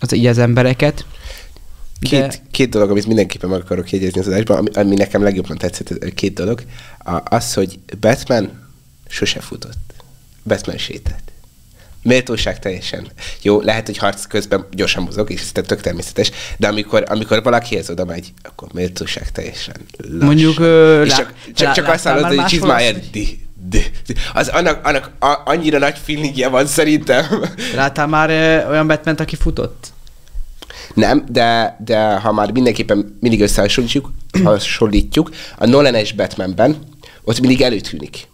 az, 0.00 0.12
így 0.12 0.26
az 0.26 0.38
embereket. 0.38 1.04
Két, 2.00 2.20
De- 2.20 2.42
két 2.50 2.70
dolog, 2.70 2.90
amit 2.90 3.06
mindenképpen 3.06 3.50
meg 3.50 3.60
akarok 3.60 3.90
jegyezni 3.90 4.20
az 4.20 4.26
adásban, 4.26 4.56
ami, 4.56 4.68
ami 4.72 4.94
nekem 4.94 5.22
legjobban 5.22 5.58
tetszett, 5.58 6.14
két 6.14 6.34
dolog. 6.34 6.62
A, 6.98 7.20
az, 7.24 7.54
hogy 7.54 7.78
Batman 8.00 8.50
sose 9.08 9.40
futott. 9.40 9.94
Batman 10.44 10.76
sétált. 10.78 11.27
Méltóság 12.02 12.58
teljesen. 12.58 13.06
Jó, 13.42 13.60
lehet, 13.60 13.86
hogy 13.86 13.96
harc 13.98 14.26
közben 14.26 14.66
gyorsan 14.70 15.02
mozog, 15.02 15.30
és 15.30 15.40
ez 15.40 15.64
tök 15.66 15.80
természetes, 15.80 16.30
de 16.56 16.68
amikor, 16.68 17.04
amikor 17.08 17.42
valakihez 17.42 17.90
oda 17.90 18.04
megy, 18.04 18.32
akkor 18.42 18.68
méltóság 18.72 19.32
teljesen 19.32 19.74
lassan. 19.96 20.26
Mondjuk, 20.26 20.58
ö, 20.58 21.02
és 21.02 21.10
lá- 21.10 21.18
csak, 21.18 21.34
csak, 21.54 21.66
lá- 21.66 21.74
csak 21.74 21.88
azt 21.88 22.04
láttál 22.04 22.22
hallod, 22.22 22.50
hogy 22.50 22.70
azt, 22.70 23.10
di, 23.10 23.46
di, 23.68 23.84
di. 24.06 24.14
Az 24.34 24.48
annak, 24.48 24.86
annak 24.86 25.10
a, 25.18 25.36
annyira 25.44 25.78
nagy 25.78 25.98
feelingje 26.04 26.48
van 26.48 26.66
szerintem. 26.66 27.26
Láttál 27.74 28.06
már 28.06 28.30
ö, 28.30 28.70
olyan 28.70 28.86
batman 28.86 29.14
aki 29.14 29.36
futott? 29.36 29.92
Nem, 30.94 31.24
de, 31.28 31.76
de 31.84 32.14
ha 32.14 32.32
már 32.32 32.50
mindenképpen 32.50 33.16
mindig 33.20 33.40
összehasonlítjuk, 33.40 34.12
hasonlítjuk, 34.44 35.30
a 35.58 35.66
Nolan-es 35.66 36.12
Batmanben 36.12 36.78
ott 37.22 37.40
mindig 37.40 37.60
előtűnik. 37.60 38.28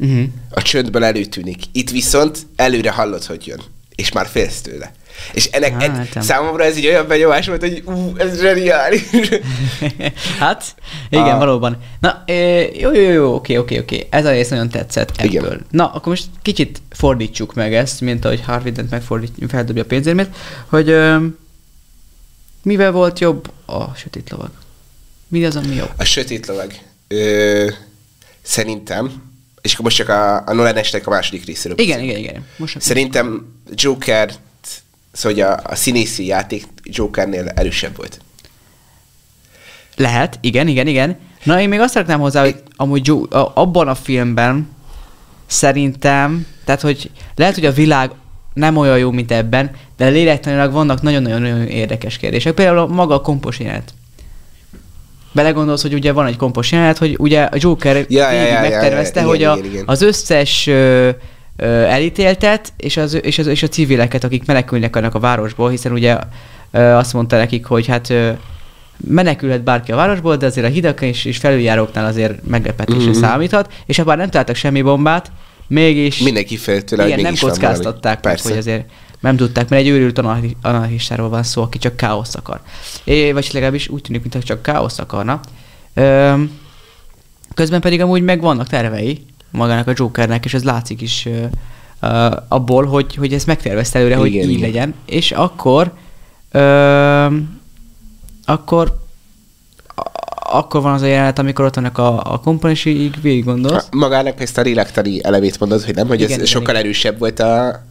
Uh-huh. 0.00 0.24
A 0.50 0.62
csöndből 0.62 1.04
előtűnik. 1.04 1.62
Itt 1.72 1.90
viszont 1.90 2.38
előre 2.56 2.90
hallod, 2.90 3.24
hogy 3.24 3.46
jön. 3.46 3.60
És 3.94 4.12
már 4.12 4.26
félsz 4.26 4.60
tőle. 4.60 4.92
És 5.32 5.46
ennek 5.46 5.82
ed, 5.82 5.96
értem. 5.96 6.22
számomra 6.22 6.64
ez 6.64 6.76
egy 6.76 6.86
olyan 6.86 7.06
benyomás 7.06 7.46
volt, 7.46 7.60
hogy 7.60 7.82
ú, 7.86 8.12
ez 8.16 8.40
zseniális. 8.40 9.02
hát, 10.38 10.74
igen, 11.10 11.34
A- 11.34 11.38
valóban. 11.38 11.76
Na, 12.00 12.24
jó, 12.72 12.92
jó, 12.92 13.10
jó, 13.10 13.34
oké, 13.34 13.56
oké, 13.56 13.78
oké. 13.78 14.06
Ez 14.10 14.24
a 14.24 14.30
rész 14.30 14.48
nagyon 14.48 14.68
tetszett 14.68 15.12
ebből. 15.16 15.30
Igen. 15.30 15.66
Na, 15.70 15.86
akkor 15.86 16.06
most 16.06 16.26
kicsit 16.42 16.82
fordítsuk 16.90 17.54
meg 17.54 17.74
ezt, 17.74 18.00
mint 18.00 18.24
ahogy 18.24 18.40
Harvey 18.40 18.72
Dent 18.72 18.90
megfordít, 18.90 19.32
feldobja 19.48 19.82
a 19.82 19.86
pénzérmét, 19.86 20.28
hogy 20.66 20.88
ö, 20.88 21.26
mivel 22.62 22.92
volt 22.92 23.18
jobb 23.18 23.50
a 23.66 23.94
sötét 23.94 24.30
lovag? 24.30 24.50
Mi 25.28 25.44
az, 25.44 25.56
ami 25.56 25.74
jobb? 25.74 25.90
A 25.96 26.04
sötét 26.04 26.46
lovag. 26.46 26.72
Ö, 27.08 27.66
szerintem, 28.42 29.29
és 29.62 29.72
akkor 29.72 29.84
most 29.84 29.96
csak 29.96 30.08
a, 30.08 30.36
a 30.36 30.52
Nolan-esnek 30.52 31.06
a 31.06 31.10
második 31.10 31.44
részéről 31.44 31.78
Igen, 31.78 31.98
beszélünk. 31.98 32.18
igen, 32.18 32.30
igen. 32.30 32.46
Most 32.56 32.80
Szerintem 32.80 33.54
Joker, 33.74 34.32
szóval 35.12 35.32
hogy 35.32 35.40
a, 35.40 35.60
a 35.64 35.74
színészi 35.74 36.26
játék 36.26 36.64
Jokernél 36.82 37.48
erősebb 37.48 37.96
volt. 37.96 38.20
Lehet, 39.96 40.38
igen, 40.40 40.68
igen, 40.68 40.86
igen. 40.86 41.18
Na, 41.44 41.60
én 41.60 41.68
még 41.68 41.80
azt 41.80 41.94
raknám 41.94 42.20
hozzá, 42.20 42.42
hogy 42.42 42.62
amúgy 42.76 43.06
Joe, 43.06 43.38
a, 43.38 43.52
abban 43.54 43.88
a 43.88 43.94
filmben 43.94 44.68
szerintem, 45.46 46.46
tehát 46.64 46.80
hogy 46.80 47.10
lehet, 47.34 47.54
hogy 47.54 47.64
a 47.64 47.72
világ 47.72 48.10
nem 48.54 48.76
olyan 48.76 48.98
jó, 48.98 49.10
mint 49.10 49.32
ebben, 49.32 49.70
de 49.96 50.08
lélektanilag 50.08 50.72
vannak 50.72 51.02
nagyon-nagyon 51.02 51.66
érdekes 51.66 52.16
kérdések. 52.16 52.54
Például 52.54 52.78
a 52.78 52.86
maga 52.86 53.14
a 53.14 53.20
kompos 53.20 53.58
jelenet. 53.58 53.94
Belegondolsz, 55.32 55.82
hogy 55.82 55.94
ugye 55.94 56.12
van 56.12 56.26
egy 56.26 56.36
kompos 56.36 56.72
jelenet, 56.72 56.98
hogy 56.98 57.14
ugye 57.18 57.42
a 57.42 57.56
Joker 57.56 57.96
Ja, 58.08 58.30
ja, 58.30 58.40
ja, 58.40 58.46
ja, 58.46 58.60
megtervezte, 58.60 59.20
ja, 59.20 59.26
hogy 59.26 59.38
igen, 59.38 59.50
a, 59.50 59.56
igen, 59.56 59.70
igen. 59.70 59.84
az 59.86 60.02
összes 60.02 60.66
ö, 60.66 61.08
ö, 61.56 61.64
elítéltet, 61.66 62.72
és, 62.76 62.96
az, 62.96 63.18
és, 63.22 63.38
az, 63.38 63.46
és 63.46 63.62
a 63.62 63.68
civileket, 63.68 64.24
akik 64.24 64.46
menekülnek 64.46 64.96
annak 64.96 65.14
a 65.14 65.18
városból, 65.18 65.70
hiszen 65.70 65.92
ugye 65.92 66.16
ö, 66.70 66.80
azt 66.80 67.12
mondta 67.12 67.36
nekik, 67.36 67.64
hogy 67.64 67.86
hát 67.86 68.10
ö, 68.10 68.30
menekülhet 69.08 69.62
bárki 69.62 69.92
a 69.92 69.96
városból, 69.96 70.36
de 70.36 70.46
azért 70.46 70.66
a 70.66 70.70
hidakon 70.70 71.08
és, 71.08 71.24
és 71.24 71.36
felüljáróknál 71.36 72.06
azért 72.06 72.46
meglepetésre 72.46 73.00
Mhm. 73.00 73.10
mm-hmm. 73.10 73.20
számíthat, 73.20 73.72
és 73.86 73.96
ha 73.96 74.04
bár 74.04 74.16
nem 74.16 74.30
találtak 74.30 74.56
semmi 74.56 74.82
bombát, 74.82 75.32
mégis 75.66 76.18
Mindenki 76.18 76.56
fél 76.56 76.82
tőle, 76.82 77.06
igen, 77.06 77.20
nem 77.20 77.34
kockáztatták 77.40 78.24
meg, 78.24 78.40
hogy 78.40 78.56
azért 78.56 78.84
nem 79.20 79.36
tudták, 79.36 79.68
mert 79.68 79.82
egy 79.82 79.88
őrült 79.88 80.18
anarchi- 80.18 80.56
anarchistáról 80.62 81.28
van 81.28 81.42
szó, 81.42 81.62
aki 81.62 81.78
csak 81.78 81.96
káoszt 81.96 82.36
akar. 82.36 82.60
É, 83.04 83.32
vagy 83.32 83.48
legalábbis 83.52 83.88
úgy 83.88 84.02
tűnik, 84.02 84.20
mintha 84.20 84.42
csak 84.42 84.62
káoszt 84.62 85.00
akarna. 85.00 85.40
Öm, 85.94 86.58
közben 87.54 87.80
pedig 87.80 88.00
amúgy 88.00 88.22
meg 88.22 88.40
vannak 88.40 88.66
tervei 88.66 89.24
magának 89.50 89.86
a 89.86 89.92
Jokernek, 89.94 90.44
és 90.44 90.54
ez 90.54 90.64
látszik 90.64 91.00
is 91.00 91.26
ö, 91.26 91.44
ö, 92.00 92.36
abból, 92.48 92.84
hogy, 92.84 93.14
hogy 93.14 93.32
ezt 93.32 93.46
megtervezte 93.46 93.98
előre, 93.98 94.16
hogy 94.16 94.34
Igen, 94.34 94.48
így 94.48 94.56
igen. 94.56 94.70
legyen. 94.70 94.94
És 95.06 95.32
akkor 95.32 95.92
öm, 96.50 97.60
akkor 98.44 98.98
akkor 100.52 100.82
van 100.82 100.92
az 100.92 101.02
a 101.02 101.06
jelenet, 101.06 101.38
amikor 101.38 101.64
ott 101.64 101.74
vannak 101.74 101.98
a, 101.98 102.32
a 102.32 102.40
komponens, 102.40 102.84
így 102.84 103.22
végig 103.22 103.44
gondolsz. 103.44 103.88
Magának 103.90 104.40
ezt 104.40 104.58
a 104.58 104.60
lélektani 104.60 105.24
elemét 105.24 105.58
mondod, 105.60 105.82
hogy 105.84 105.94
nem, 105.94 106.06
hogy 106.06 106.16
Igen, 106.16 106.30
ez 106.30 106.34
igen, 106.34 106.46
sokkal 106.46 106.74
igen. 106.74 106.84
erősebb 106.84 107.18
volt 107.18 107.40
a... 107.40 107.82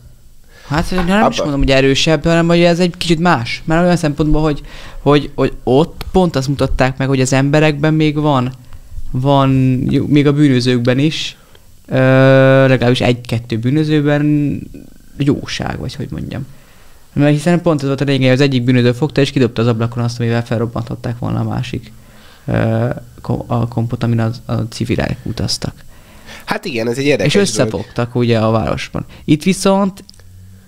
Hát 0.69 0.91
nem 0.91 1.05
is 1.07 1.13
Abba- 1.13 1.37
mondom, 1.37 1.59
hogy 1.59 1.71
erősebb, 1.71 2.23
hanem 2.23 2.47
hogy 2.47 2.59
ez 2.61 2.79
egy 2.79 2.93
kicsit 2.97 3.19
más. 3.19 3.61
Mert 3.65 3.83
olyan 3.83 3.95
szempontból, 3.95 4.41
hogy, 4.41 4.61
hogy, 5.01 5.31
hogy 5.35 5.53
ott 5.63 6.05
pont 6.11 6.35
azt 6.35 6.47
mutatták 6.47 6.97
meg, 6.97 7.07
hogy 7.07 7.21
az 7.21 7.33
emberekben 7.33 7.93
még 7.93 8.15
van, 8.15 8.51
van 9.11 9.49
még 10.07 10.27
a 10.27 10.33
bűnözőkben 10.33 10.99
is, 10.99 11.37
ö, 11.87 11.95
legalábbis 12.67 13.01
egy-kettő 13.01 13.57
bűnözőben 13.57 14.59
jóság, 15.17 15.79
vagy 15.79 15.95
hogy 15.95 16.07
mondjam. 16.11 16.45
Mert 17.13 17.31
hiszen 17.31 17.61
pont 17.61 17.81
ez 17.81 17.87
volt 17.87 18.01
a 18.01 18.05
lényeg, 18.05 18.21
hogy 18.21 18.37
az 18.37 18.41
egyik 18.41 18.63
bűnöző 18.63 18.91
fogta 18.91 19.21
és 19.21 19.31
kidobta 19.31 19.61
az 19.61 19.67
ablakon 19.67 20.03
azt, 20.03 20.19
amivel 20.19 20.45
felrobbantották 20.45 21.19
volna 21.19 21.39
a 21.39 21.43
másik 21.43 21.91
ö, 22.45 22.89
a 23.47 23.67
kompot, 23.67 24.03
amin 24.03 24.19
az, 24.19 24.41
a 24.45 24.53
civilek 24.53 25.17
utaztak. 25.23 25.73
Hát 26.45 26.65
igen, 26.65 26.87
ez 26.87 26.97
egy 26.97 27.05
érdekes 27.05 27.33
És 27.33 27.41
összefogtak 27.41 28.15
ugye 28.15 28.39
a 28.39 28.51
városban. 28.51 29.05
Itt 29.25 29.43
viszont 29.43 30.03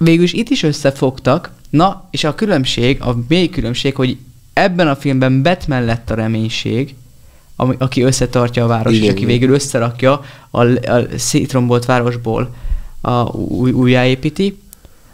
végül 0.03 0.23
is 0.23 0.33
itt 0.33 0.49
is 0.49 0.63
összefogtak, 0.63 1.51
na, 1.69 2.07
és 2.11 2.23
a 2.23 2.35
különbség, 2.35 3.01
a 3.01 3.15
mély 3.27 3.49
különbség, 3.49 3.95
hogy 3.95 4.17
ebben 4.53 4.87
a 4.87 4.95
filmben 4.95 5.41
Batman 5.41 5.85
lett 5.85 6.09
a 6.09 6.15
reménység, 6.15 6.95
ami, 7.55 7.75
aki 7.79 8.01
összetartja 8.01 8.63
a 8.63 8.67
város, 8.67 8.93
Igen, 8.93 9.03
és 9.03 9.09
aki 9.09 9.21
igen. 9.21 9.31
végül 9.31 9.55
összerakja 9.55 10.23
a, 10.49 10.65
a 10.65 11.07
szétrombolt 11.17 11.85
városból 11.85 12.55
a 13.01 13.29
új, 13.35 13.71
újjáépíti. 13.71 14.61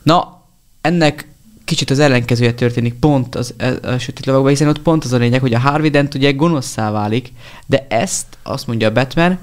Na, 0.04 0.42
ennek 0.82 1.28
kicsit 1.66 1.90
az 1.90 2.00
ellenkezője 2.00 2.54
történik 2.54 2.94
pont 2.94 3.36
az, 3.36 3.54
a, 3.60 3.88
a 3.88 3.98
sötét 3.98 4.26
lovagban, 4.26 4.50
hiszen 4.50 4.68
ott 4.68 4.82
pont 4.82 5.04
az 5.04 5.12
a 5.12 5.18
lényeg, 5.18 5.42
hogy 5.42 5.54
a 5.54 5.60
Harvey 5.60 5.90
Dent 5.90 6.14
ugye 6.14 6.32
gonoszszá 6.32 6.92
válik, 6.92 7.32
de 7.66 7.88
ezt 7.90 8.26
azt 8.44 8.68
mondja 8.68 8.88
a 8.88 8.92
Batman, 8.92 9.40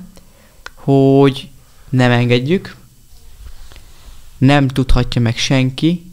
hogy 0.74 1.48
nem 1.88 2.10
engedjük, 2.10 2.76
nem 4.44 4.68
tudhatja 4.68 5.20
meg 5.20 5.36
senki, 5.36 6.12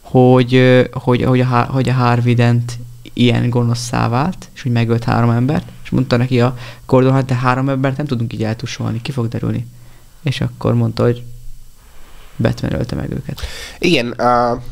hogy, 0.00 0.88
hogy, 0.92 1.22
hogy, 1.22 1.40
a, 1.40 1.64
hogy 1.64 1.88
a 1.88 1.92
Harvey 1.92 2.34
Dent 2.34 2.78
ilyen 3.12 3.50
gonoszszá 3.50 4.08
vált, 4.08 4.48
és 4.54 4.62
hogy 4.62 4.72
megölt 4.72 5.04
három 5.04 5.30
embert, 5.30 5.68
és 5.84 5.90
mondta 5.90 6.16
neki 6.16 6.40
a 6.40 6.56
Gordon, 6.86 7.12
hát 7.12 7.24
de 7.24 7.34
három 7.34 7.68
embert 7.68 7.96
nem 7.96 8.06
tudunk 8.06 8.32
így 8.32 8.44
eltussolni, 8.44 9.02
ki 9.02 9.12
fog 9.12 9.28
derülni. 9.28 9.66
És 10.22 10.40
akkor 10.40 10.74
mondta, 10.74 11.02
hogy 11.02 11.22
Batman 12.36 12.74
ölte 12.74 12.94
meg 12.94 13.10
őket. 13.10 13.40
Igen, 13.78 14.10
a... 14.10 14.62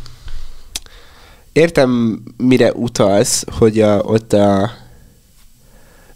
értem, 1.52 2.23
mire 2.37 2.73
utalsz, 2.73 3.44
hogy 3.59 3.80
a, 3.80 3.99
ott 3.99 4.32
a... 4.32 4.70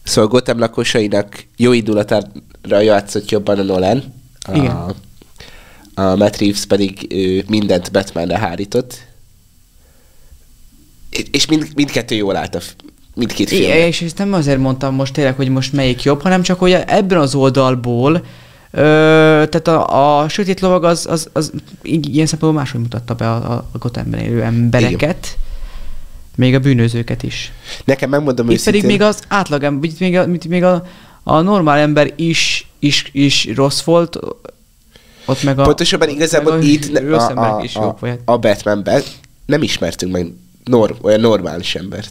Szóval 0.02 0.30
Gotham 0.30 0.58
lakosainak 0.58 1.46
jó 1.56 1.72
indulatára 1.72 2.80
játszott 2.80 3.30
jobban 3.30 3.58
a 3.58 3.62
Nolan. 3.62 4.14
Igen. 4.52 4.70
A 4.70 4.94
Matt 5.94 6.36
Reeves 6.36 6.64
pedig 6.66 7.06
ő, 7.08 7.44
mindent 7.48 7.92
Batmanre 7.92 8.38
hárított. 8.38 9.06
És- 11.30 11.46
mind, 11.46 11.68
mindkettő 11.74 12.14
jól 12.14 12.36
állt 12.36 12.54
a 12.54 12.60
mindkét 13.14 13.50
É, 13.50 13.56
filmben. 13.56 13.78
és 13.78 14.12
nem 14.16 14.32
azért 14.32 14.58
mondtam 14.58 14.94
most 14.94 15.12
tényleg, 15.12 15.34
hogy 15.34 15.48
most 15.48 15.72
melyik 15.72 16.02
jobb, 16.02 16.22
hanem 16.22 16.42
csak, 16.42 16.58
hogy 16.58 16.72
ebben 16.72 17.18
az 17.18 17.34
oldalból, 17.34 18.24
ö, 18.70 18.80
tehát 19.50 19.68
a, 19.68 20.20
a 20.22 20.28
sötét 20.28 20.60
lovag 20.60 20.84
az, 20.84 21.06
az, 21.06 21.28
az 21.32 21.52
ilyen 21.82 22.26
szempontból 22.26 22.62
máshogy 22.62 22.80
mutatta 22.80 23.14
be 23.14 23.30
a, 23.30 23.52
a 23.52 23.78
Gothamben 23.78 24.20
élő 24.20 24.42
embereket, 24.42 25.36
még 26.36 26.54
a 26.54 26.58
bűnözőket 26.58 27.22
is. 27.22 27.52
Nekem 27.84 28.10
megmondom 28.10 28.46
Itt 28.46 28.52
őszintén... 28.52 28.80
pedig 28.80 28.98
még 28.98 29.06
az 29.06 29.22
átlag 29.28 29.62
ember, 29.62 29.90
még 29.98 30.16
a, 30.16 30.26
még 30.48 30.62
a, 30.64 30.86
a 31.22 31.40
normál 31.40 31.78
ember 31.78 32.12
is, 32.16 32.68
is, 32.78 33.08
is 33.12 33.48
rossz 33.54 33.82
volt, 33.82 34.18
ott 35.24 35.42
meg 35.42 35.58
a... 35.58 35.62
Pontosabban 35.62 36.08
igazából 36.08 36.52
a 36.52 36.58
itt 36.58 36.98
a, 36.98 37.56
a, 37.56 37.62
is 37.62 37.76
a, 37.76 37.96
a 38.24 38.38
Batmanben 38.38 39.02
nem 39.46 39.62
ismertünk 39.62 40.12
meg 40.12 40.32
nor, 40.64 40.96
olyan 41.02 41.20
normális 41.20 41.74
embert. 41.74 42.10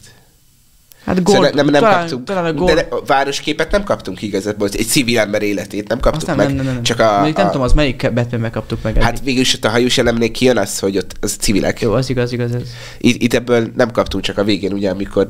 Hát 1.04 1.16
Szóval 1.16 1.40
Gord, 1.40 1.54
nem, 1.54 1.66
nem 1.66 1.82
talán, 1.82 2.00
kaptunk, 2.00 2.24
talán 2.24 2.44
a 2.44 2.52
Gord, 2.52 2.74
de 2.74 2.86
a 2.90 3.02
városképet 3.06 3.70
nem 3.70 3.84
kaptunk 3.84 4.22
igazából, 4.22 4.68
egy 4.72 4.86
civil 4.86 5.18
ember 5.18 5.42
életét 5.42 5.88
nem 5.88 6.00
kaptuk 6.00 6.28
azt 6.28 6.36
nem, 6.36 6.46
meg. 6.46 6.56
nem, 6.56 6.64
nem, 6.64 6.74
nem. 6.74 6.82
Csak 6.82 7.00
a, 7.00 7.20
Még 7.22 7.34
nem 7.34 7.46
a 7.46 7.50
tudom, 7.50 7.66
az 7.66 7.72
melyik 7.72 8.12
Batmanben 8.14 8.50
kaptuk 8.50 8.82
meg 8.82 9.02
hát 9.02 9.12
eddig. 9.12 9.24
végül 9.24 9.40
is 9.40 9.54
ott 9.54 9.64
a 9.64 9.68
hajós 9.68 9.98
elemnél 9.98 10.30
kijön 10.30 10.58
az, 10.58 10.78
hogy 10.78 10.96
ott 10.96 11.16
az 11.20 11.32
civilek. 11.40 11.80
Jó, 11.80 11.92
az 11.92 12.10
igaz, 12.10 12.32
igaz, 12.32 12.54
ez. 12.54 12.62
Itt, 12.98 13.22
itt 13.22 13.34
ebből 13.34 13.70
nem 13.76 13.90
kaptunk 13.90 14.24
csak 14.24 14.38
a 14.38 14.44
végén, 14.44 14.72
ugye, 14.72 14.90
amikor 14.90 15.28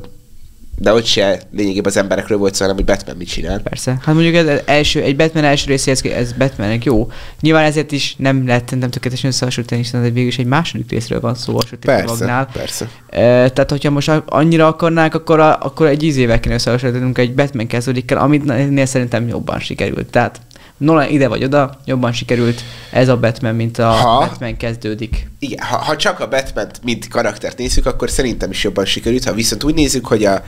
de 0.77 0.93
ott 0.93 1.05
se 1.05 1.41
lényegében 1.51 1.85
az 1.85 1.97
emberekről 1.97 2.37
volt 2.37 2.53
szó, 2.53 2.61
hanem 2.61 2.75
hogy 2.75 2.85
Batman 2.85 3.15
mit 3.17 3.27
csinál. 3.27 3.59
Persze. 3.59 3.97
Hát 4.01 4.13
mondjuk 4.13 4.35
ez 4.35 4.61
első, 4.65 5.01
egy 5.01 5.15
Batman 5.15 5.43
első 5.43 5.65
részéhez, 5.67 6.03
ez 6.03 6.33
Batmannek 6.33 6.83
jó. 6.83 7.11
Nyilván 7.41 7.63
ezért 7.63 7.91
is 7.91 8.15
nem 8.17 8.47
lehet 8.47 8.75
nem 8.79 8.89
tökéletesen 8.89 9.29
összehasonlítani, 9.29 9.81
hiszen 9.81 10.03
ez 10.03 10.11
végül 10.11 10.27
is 10.27 10.37
egy 10.37 10.45
második 10.45 10.91
részről 10.91 11.19
van 11.19 11.35
szó 11.35 11.57
a 11.57 11.61
sötét 11.61 11.85
Persze, 11.85 12.05
lovagnál. 12.05 12.49
persze. 12.53 12.89
E, 13.09 13.19
tehát, 13.49 13.69
hogyha 13.69 13.89
most 13.89 14.11
annyira 14.25 14.67
akarnánk, 14.67 15.13
akkor, 15.13 15.39
a, 15.39 15.57
akkor 15.59 15.87
egy 15.87 16.03
ízével 16.03 16.39
kéne 16.39 16.55
összehasonlítanunk 16.55 17.17
egy 17.17 17.33
Batman 17.33 17.67
kezdődik 17.67 18.11
el, 18.11 18.17
amit 18.17 18.87
szerintem 18.87 19.27
jobban 19.27 19.59
sikerült. 19.59 20.09
Tehát 20.09 20.39
Nolan 20.77 21.09
ide 21.09 21.27
vagy 21.27 21.43
oda, 21.43 21.79
jobban 21.85 22.11
sikerült 22.13 22.61
ez 22.91 23.07
a 23.07 23.17
Batman, 23.17 23.55
mint 23.55 23.77
a 23.77 23.87
Ha. 23.89 24.19
Batman 24.19 24.57
kezdődik. 24.57 25.29
Igen, 25.39 25.65
ha, 25.65 25.77
ha 25.77 25.95
csak 25.95 26.19
a 26.19 26.27
batman 26.27 26.67
mint 26.83 27.07
karaktert 27.07 27.57
nézzük, 27.57 27.85
akkor 27.85 28.09
szerintem 28.09 28.51
is 28.51 28.63
jobban 28.63 28.85
sikerült. 28.85 29.23
Ha 29.23 29.33
viszont 29.33 29.63
úgy 29.63 29.73
nézzük, 29.73 30.05
hogy 30.05 30.25
a, 30.25 30.43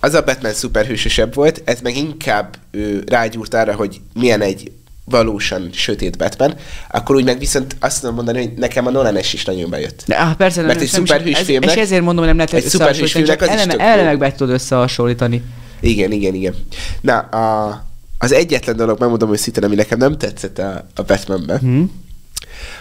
az 0.00 0.14
a 0.14 0.22
Batman 0.22 0.52
szuperhősösebb 0.52 1.34
volt, 1.34 1.62
ez 1.64 1.80
meg 1.80 1.96
inkább 1.96 2.56
ő, 2.70 3.02
rágyúrt 3.06 3.54
arra, 3.54 3.74
hogy 3.74 4.00
milyen 4.14 4.40
egy 4.40 4.72
valósan 5.04 5.68
sötét 5.72 6.18
Batman, 6.18 6.54
akkor 6.90 7.16
úgy 7.16 7.24
meg 7.24 7.38
viszont 7.38 7.76
azt 7.80 8.00
tudom 8.00 8.14
mondani, 8.14 8.38
hogy 8.38 8.52
nekem 8.54 8.86
a 8.86 8.90
nolan 8.90 9.18
is 9.18 9.44
nagyon 9.44 9.70
bejött. 9.70 10.02
De, 10.06 10.14
ah, 10.16 10.34
persze, 10.34 10.60
Mert 10.62 10.74
nem, 10.74 10.82
egy 10.82 10.88
szuperhős 10.88 11.38
ez, 11.38 11.44
filmnek- 11.44 11.70
És 11.76 11.82
ezért 11.82 12.02
mondom, 12.02 12.24
hogy 12.24 12.34
nem 12.34 12.36
lehet 12.46 12.64
egy 12.64 12.70
szuperhős 12.70 13.12
filmnek 13.12 13.40
az 13.40 13.46
is 13.48 13.52
eleme, 13.54 13.72
tök 13.72 13.80
jó. 13.80 13.86
elemekbe 13.86 14.32
tudod 14.32 14.54
összehasonlítani. 14.54 15.42
Igen, 15.80 16.12
igen, 16.12 16.34
igen. 16.34 16.54
Na, 17.00 17.18
a, 17.18 17.84
az 18.22 18.32
egyetlen 18.32 18.76
dolog, 18.76 19.00
megmondom 19.00 19.32
őszintén, 19.32 19.64
ami 19.64 19.74
nekem 19.74 19.98
nem 19.98 20.18
tetszett 20.18 20.58
a, 20.58 20.86
a 20.94 21.02
Batmanben, 21.02 21.58
Hm? 21.58 21.82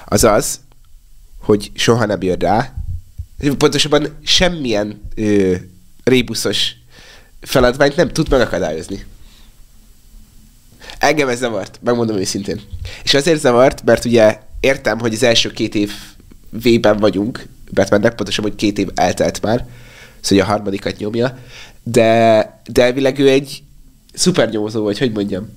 az 0.06 0.24
az, 0.24 0.60
hogy 1.40 1.72
soha 1.74 2.06
nem 2.06 2.22
jön 2.22 2.38
rá. 2.38 2.74
Pontosabban 3.58 4.18
semmilyen 4.24 5.02
ö, 5.16 5.56
rébuszos 6.04 6.76
feladványt 7.42 7.96
nem 7.96 8.08
tud 8.08 8.30
megakadályozni. 8.30 9.06
Engem 10.98 11.30
ez 11.30 11.40
zavart, 11.40 11.80
megmondom 11.84 12.18
őszintén. 12.18 12.62
És 13.04 13.14
azért 13.14 13.40
zavart, 13.40 13.84
mert 13.84 14.06
ugye 14.06 14.40
értem, 14.60 15.00
hogy 15.00 15.14
az 15.14 15.24
első 15.24 15.52
két 15.52 15.76
év 15.76 15.92
vében 16.50 16.98
vagyunk, 16.98 17.48
Batmannek, 17.74 18.16
pontosabban, 18.16 18.52
hogy 18.52 18.60
két 18.60 18.78
év 18.78 18.90
eltelt 18.96 19.42
már, 19.42 19.58
szóval 19.58 19.70
hogy 20.28 20.40
a 20.40 20.46
harmadikat 20.46 20.98
nyomja, 20.98 21.38
de, 21.84 22.62
de 22.72 22.84
elvileg 22.84 23.20
ő 23.20 23.30
egy 23.30 23.64
szupernyomozó, 24.14 24.84
vagy 24.84 24.98
hogy 24.98 25.12
mondjam. 25.12 25.48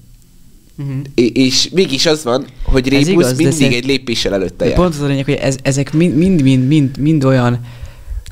Uh-huh. 0.79 0.97
É- 1.15 1.37
és 1.37 1.69
mégis 1.69 2.07
az 2.07 2.25
van, 2.25 2.45
hogy 2.63 2.89
Rébusz 2.89 3.09
igaz, 3.09 3.37
mindig 3.37 3.55
szerint- 3.57 3.75
egy 3.75 3.85
lépéssel 3.87 4.35
előtte 4.35 4.65
jár. 4.67 4.75
pont 4.75 4.95
az 4.95 5.01
a 5.01 5.07
lényeg, 5.07 5.25
hogy 5.25 5.35
ez, 5.35 5.57
ezek 5.63 5.93
mind, 5.93 6.17
mind, 6.17 6.43
mind, 6.43 6.67
mind, 6.69 6.99
mind 6.99 7.25
olyan, 7.25 7.61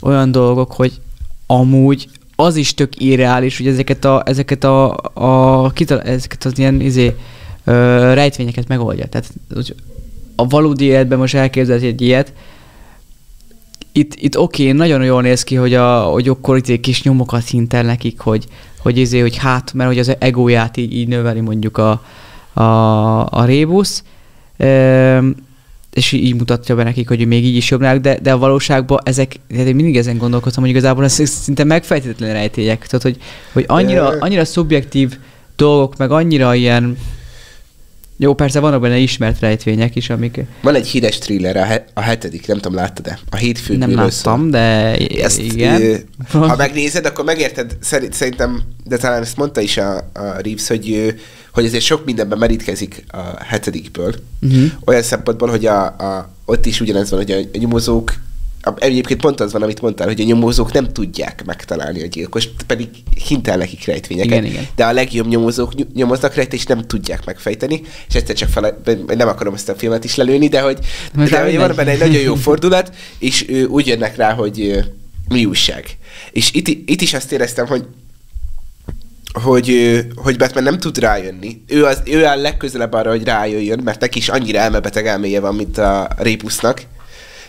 olyan 0.02 0.30
dolgok, 0.30 0.72
hogy 0.72 0.92
amúgy 1.46 2.08
az 2.36 2.56
is 2.56 2.74
tök 2.74 3.00
irreális, 3.00 3.56
hogy 3.56 3.66
ezeket 3.66 4.04
a, 4.04 4.22
ezeket 4.26 4.64
a, 4.64 4.96
a 5.14 5.70
kital- 5.70 6.06
ezeket 6.06 6.44
az 6.44 6.58
ilyen 6.58 6.80
izé, 6.80 7.14
ö, 7.64 7.72
rejtvényeket 8.14 8.68
megoldja. 8.68 9.06
Tehát 9.06 9.32
hogy 9.54 9.74
a 10.36 10.46
valódi 10.46 10.84
életben 10.84 11.18
most 11.18 11.34
elképzelhet 11.34 11.84
egy 11.84 12.00
ilyet, 12.00 12.32
itt, 13.92 14.14
itt 14.14 14.38
oké, 14.38 14.62
okay, 14.62 14.76
nagyon 14.76 15.04
jól 15.04 15.22
néz 15.22 15.42
ki, 15.42 15.54
hogy, 15.54 15.74
a, 15.74 16.02
hogy 16.02 16.28
akkor 16.28 16.56
itt 16.56 16.80
kis 16.80 17.02
nyomokat 17.02 17.48
hintel 17.48 17.82
nekik, 17.82 18.20
hogy, 18.20 18.44
hogy, 18.78 18.98
izé, 18.98 19.20
hogy 19.20 19.36
hát, 19.36 19.72
mert 19.72 19.88
hogy 19.88 19.98
az 19.98 20.16
egóját 20.18 20.76
így, 20.76 20.94
így 20.96 21.08
növeli 21.08 21.40
mondjuk 21.40 21.78
a, 21.78 22.02
a, 22.52 22.62
a 23.26 23.44
rébusz, 23.44 24.02
Ehm, 24.62 25.30
és 25.92 26.12
így 26.12 26.34
mutatja 26.34 26.74
be 26.74 26.82
nekik, 26.82 27.08
hogy 27.08 27.26
még 27.26 27.44
így 27.44 27.56
is 27.56 27.70
jobbnák, 27.70 28.00
de, 28.00 28.18
de 28.22 28.32
a 28.32 28.38
valóságban 28.38 29.00
ezek, 29.04 29.36
tehát 29.48 29.66
én 29.66 29.74
mindig 29.74 29.96
ezen 29.96 30.18
gondolkoztam, 30.18 30.62
hogy 30.62 30.72
igazából 30.72 31.04
ez 31.04 31.28
szinte 31.28 31.64
megfejtetlen 31.64 32.32
rejtélyek. 32.32 32.86
Tehát, 32.86 33.02
hogy, 33.02 33.16
hogy 33.52 33.64
annyira, 33.66 34.08
annyira 34.08 34.44
szubjektív 34.44 35.18
dolgok, 35.56 35.96
meg 35.96 36.10
annyira 36.10 36.54
ilyen 36.54 36.96
jó, 38.22 38.34
persze 38.34 38.60
vannak 38.60 38.80
benne 38.80 38.96
ismert 38.96 39.40
rejtvények 39.40 39.96
is, 39.96 40.10
amik 40.10 40.40
Van 40.60 40.74
egy 40.74 40.86
híres 40.86 41.18
thriller, 41.18 41.56
a, 41.56 41.64
he- 41.64 41.84
a 41.94 42.00
hetedik, 42.00 42.46
nem 42.46 42.56
tudom, 42.56 42.74
láttad-e? 42.74 43.18
A 43.30 43.36
hétfő 43.36 43.76
nem 43.76 43.94
láttam, 43.94 44.50
de 44.50 44.96
Ezt, 44.96 45.38
igen. 45.38 45.82
Ö, 45.82 45.96
ha 46.30 46.56
megnézed, 46.56 47.06
akkor 47.06 47.24
megérted, 47.24 47.76
szerint, 47.80 48.12
szerintem, 48.12 48.62
de 48.84 48.96
talán 48.96 49.22
ezt 49.22 49.36
mondta 49.36 49.60
is 49.60 49.76
a, 49.76 49.96
a 49.96 50.40
Reeves, 50.42 50.68
hogy, 50.68 51.14
hogy 51.52 51.64
azért 51.64 51.84
sok 51.84 52.04
mindenben 52.04 52.38
merítkezik 52.38 53.04
a 53.08 53.44
hetedikből. 53.44 54.14
Mhm. 54.40 54.64
Olyan 54.84 55.02
szempontból, 55.02 55.48
hogy 55.48 55.66
a, 55.66 55.84
a, 55.84 56.30
ott 56.44 56.66
is 56.66 56.80
ugyanez 56.80 57.10
van, 57.10 57.18
hogy 57.18 57.30
a, 57.30 57.36
a 57.36 57.58
nyomozók 57.58 58.14
Egyébként 58.76 59.20
pont 59.20 59.40
az 59.40 59.52
van, 59.52 59.62
amit 59.62 59.80
mondtál, 59.80 60.06
hogy 60.06 60.20
a 60.20 60.24
nyomozók 60.24 60.72
nem 60.72 60.92
tudják 60.92 61.44
megtalálni 61.44 62.02
a 62.02 62.06
gyilkost, 62.06 62.50
pedig 62.66 62.88
hintel 63.26 63.56
nekik 63.56 63.86
rejtvényeket. 63.86 64.30
Igen, 64.30 64.44
igen. 64.44 64.66
De 64.76 64.84
a 64.84 64.92
legjobb 64.92 65.26
nyomozók 65.26 65.74
ny- 65.74 65.94
nyomoznak 65.94 66.34
rejt, 66.34 66.52
és 66.52 66.64
nem 66.64 66.86
tudják 66.86 67.24
megfejteni. 67.24 67.82
És 68.08 68.14
egyszer 68.14 68.34
csak 68.34 68.48
fel, 68.48 68.82
nem 69.06 69.28
akarom 69.28 69.54
ezt 69.54 69.68
a 69.68 69.74
filmet 69.74 70.04
is 70.04 70.14
lelőni, 70.14 70.48
de 70.48 70.60
hogy, 70.60 70.78
Most 71.12 71.30
de 71.30 71.42
hogy 71.42 71.56
van 71.56 71.72
benne 71.76 71.90
egy 71.90 71.98
nagyon 71.98 72.22
jó 72.22 72.34
fordulat, 72.34 72.94
és 73.18 73.48
ő, 73.48 73.64
úgy 73.64 73.86
jönnek 73.86 74.16
rá, 74.16 74.32
hogy 74.32 74.60
ö, 74.60 74.80
mi 75.28 75.44
újság. 75.44 75.84
És 76.32 76.52
itt, 76.52 76.68
itt 76.68 77.00
is 77.00 77.14
azt 77.14 77.32
éreztem, 77.32 77.66
hogy 77.66 77.84
hogy, 79.32 80.00
hogy 80.14 80.36
Batman 80.36 80.62
nem 80.62 80.78
tud 80.78 80.98
rájönni. 80.98 81.62
Ő, 81.66 81.84
az, 81.84 82.02
ő 82.04 82.24
áll 82.24 82.40
legközelebb 82.40 82.92
arra, 82.92 83.10
hogy 83.10 83.24
rájöjjön, 83.24 83.80
mert 83.84 84.00
neki 84.00 84.18
is 84.18 84.28
annyira 84.28 84.58
elmebeteg 84.58 85.06
elméje 85.06 85.40
van, 85.40 85.54
mint 85.54 85.78
a 85.78 86.08
Répusznak, 86.16 86.82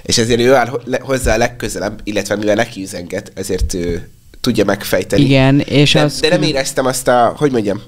és 0.04 0.18
ezért 0.18 0.40
ő 0.40 0.54
áll 0.54 0.82
hozzá 1.02 1.34
a 1.34 1.38
legközelebb, 1.38 2.00
illetve 2.04 2.36
mivel 2.36 2.56
neki 2.56 2.82
üzenget, 2.82 3.32
ezért 3.36 3.74
ő 3.74 4.10
tudja 4.42 4.66
megfejteni. 4.66 5.24
Igen, 5.24 5.60
és 5.60 5.94
de, 5.94 6.02
az... 6.02 6.20
de 6.20 6.30
nem 6.30 6.42
éreztem 6.42 6.86
azt 6.86 7.08
a, 7.08 7.34
hogy 7.38 7.52
mondjam, 7.52 7.82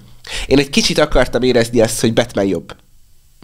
én 0.48 0.60
egy 0.60 0.70
kicsit 0.70 0.98
akartam 0.98 1.42
érezni 1.42 1.82
azt, 1.82 2.02
hogy 2.02 2.14
Batman 2.14 2.46
jobb. 2.46 2.76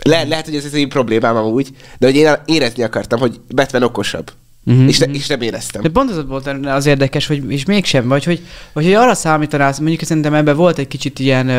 Le, 0.04 0.24
lehet, 0.24 0.46
hogy 0.46 0.56
ez 0.56 0.66
az 0.66 0.74
én 0.74 0.90
problémám 0.90 1.36
amúgy, 1.36 1.70
de 2.00 2.06
hogy 2.06 2.16
én 2.16 2.36
érezni 2.46 2.84
akartam, 2.84 3.20
hogy 3.20 3.40
Batman 3.56 3.84
okosabb. 3.84 4.32
Uh-huh, 4.66 4.88
és, 4.88 4.98
ne, 4.98 5.06
mhm. 5.06 5.16
és 5.16 5.28
nem 5.28 5.42
éreztem. 5.42 5.82
De 5.82 5.90
pont 5.90 6.10
az 6.10 6.26
volt 6.28 6.48
az 6.64 6.86
érdekes, 6.86 7.28
hogy 7.28 7.52
és 7.52 7.66
mégsem, 7.66 8.08
vagy 8.08 8.24
hogy, 8.24 8.42
vagy 8.74 8.84
hogy 8.84 8.94
arra 8.94 9.14
számítanál, 9.14 9.74
mondjuk 9.80 10.04
szerintem 10.04 10.34
ebben 10.34 10.56
volt 10.56 10.78
egy 10.78 10.88
kicsit 10.88 11.20
ilyen, 11.20 11.50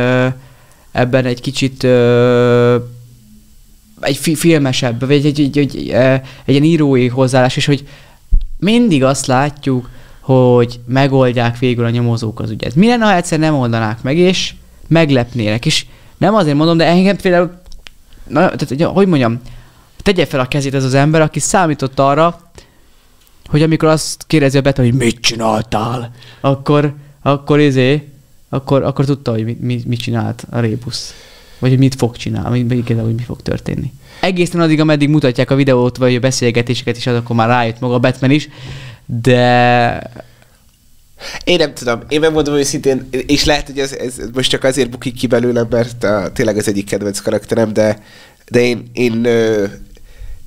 ebben 0.92 1.24
egy 1.24 1.40
kicsit 1.40 1.82
egy 4.12 4.18
fi- 4.18 4.38
filmesebb, 4.38 5.00
vagy 5.00 5.12
egy, 5.12 5.26
egy, 5.26 5.40
egy, 5.40 5.58
egy, 5.58 5.90
egy 5.90 6.20
ilyen 6.54 6.62
írói 6.64 7.08
hozzáállás, 7.08 7.56
és 7.56 7.66
hogy 7.66 7.88
mindig 8.58 9.04
azt 9.04 9.26
látjuk, 9.26 9.90
hogy 10.20 10.80
megoldják 10.86 11.58
végül 11.58 11.84
a 11.84 11.90
nyomozók 11.90 12.40
az 12.40 12.50
ügyet. 12.50 12.74
Mi 12.74 12.86
lenne, 12.86 13.04
ha 13.04 13.14
egyszer 13.14 13.38
nem 13.38 13.54
oldanák 13.54 14.02
meg, 14.02 14.16
és 14.16 14.54
meglepnének, 14.88 15.66
és 15.66 15.86
nem 16.18 16.34
azért 16.34 16.56
mondom, 16.56 16.76
de 16.76 16.84
engem 16.84 17.16
például, 17.16 17.60
na, 18.28 18.50
tehát, 18.50 18.94
hogy- 18.94 19.06
mondjam, 19.06 19.40
tegye 20.02 20.26
fel 20.26 20.40
a 20.40 20.46
kezét 20.48 20.74
ez 20.74 20.84
az 20.84 20.94
ember, 20.94 21.20
aki 21.20 21.38
számított 21.40 21.98
arra, 21.98 22.50
hogy 23.46 23.62
amikor 23.62 23.88
azt 23.88 24.24
kérdezi 24.26 24.58
a 24.58 24.60
Batman, 24.60 24.86
hogy 24.86 24.96
mit 24.98 25.20
csináltál, 25.20 26.10
akkor, 26.40 26.94
akkor 27.22 27.60
izé, 27.60 28.08
akkor, 28.48 28.82
akkor 28.82 29.04
tudta, 29.04 29.30
hogy 29.30 29.44
mit, 29.44 29.60
mit, 29.60 29.84
mit 29.84 30.00
csinált 30.00 30.46
a 30.50 30.58
Rébusz. 30.60 31.14
Vagy 31.58 31.70
hogy 31.70 31.78
mit 31.78 31.94
fog 31.94 32.16
csinálni, 32.16 32.64
vagy 32.64 32.76
igen, 32.76 33.00
hogy 33.00 33.14
mi 33.14 33.22
fog 33.22 33.42
történni. 33.42 33.92
Egészen 34.22 34.60
addig, 34.60 34.80
ameddig 34.80 35.08
mutatják 35.08 35.50
a 35.50 35.54
videót, 35.54 35.96
vagy 35.96 36.14
a 36.14 36.20
beszélgetéseket 36.20 36.96
is, 36.96 37.06
az 37.06 37.16
akkor 37.16 37.36
már 37.36 37.48
rájött 37.48 37.80
maga 37.80 37.94
a 37.94 37.98
Batman 37.98 38.30
is, 38.30 38.48
de 39.06 40.12
Én 41.44 41.56
nem 41.56 41.74
tudom, 41.74 42.00
én 42.08 42.20
megmondom 42.20 42.54
őszintén, 42.54 43.08
és 43.26 43.44
lehet, 43.44 43.66
hogy 43.66 43.78
ez, 43.78 43.92
ez 43.92 44.14
most 44.34 44.50
csak 44.50 44.64
azért 44.64 44.90
bukik 44.90 45.14
ki 45.14 45.26
belőlem, 45.26 45.66
mert 45.70 46.04
a, 46.04 46.30
tényleg 46.34 46.56
az 46.56 46.68
egyik 46.68 46.86
kedvenc 46.86 47.20
karakterem, 47.20 47.72
de, 47.72 48.02
de 48.48 48.60
én, 48.60 48.90
én 48.92 49.24
ö, 49.24 49.64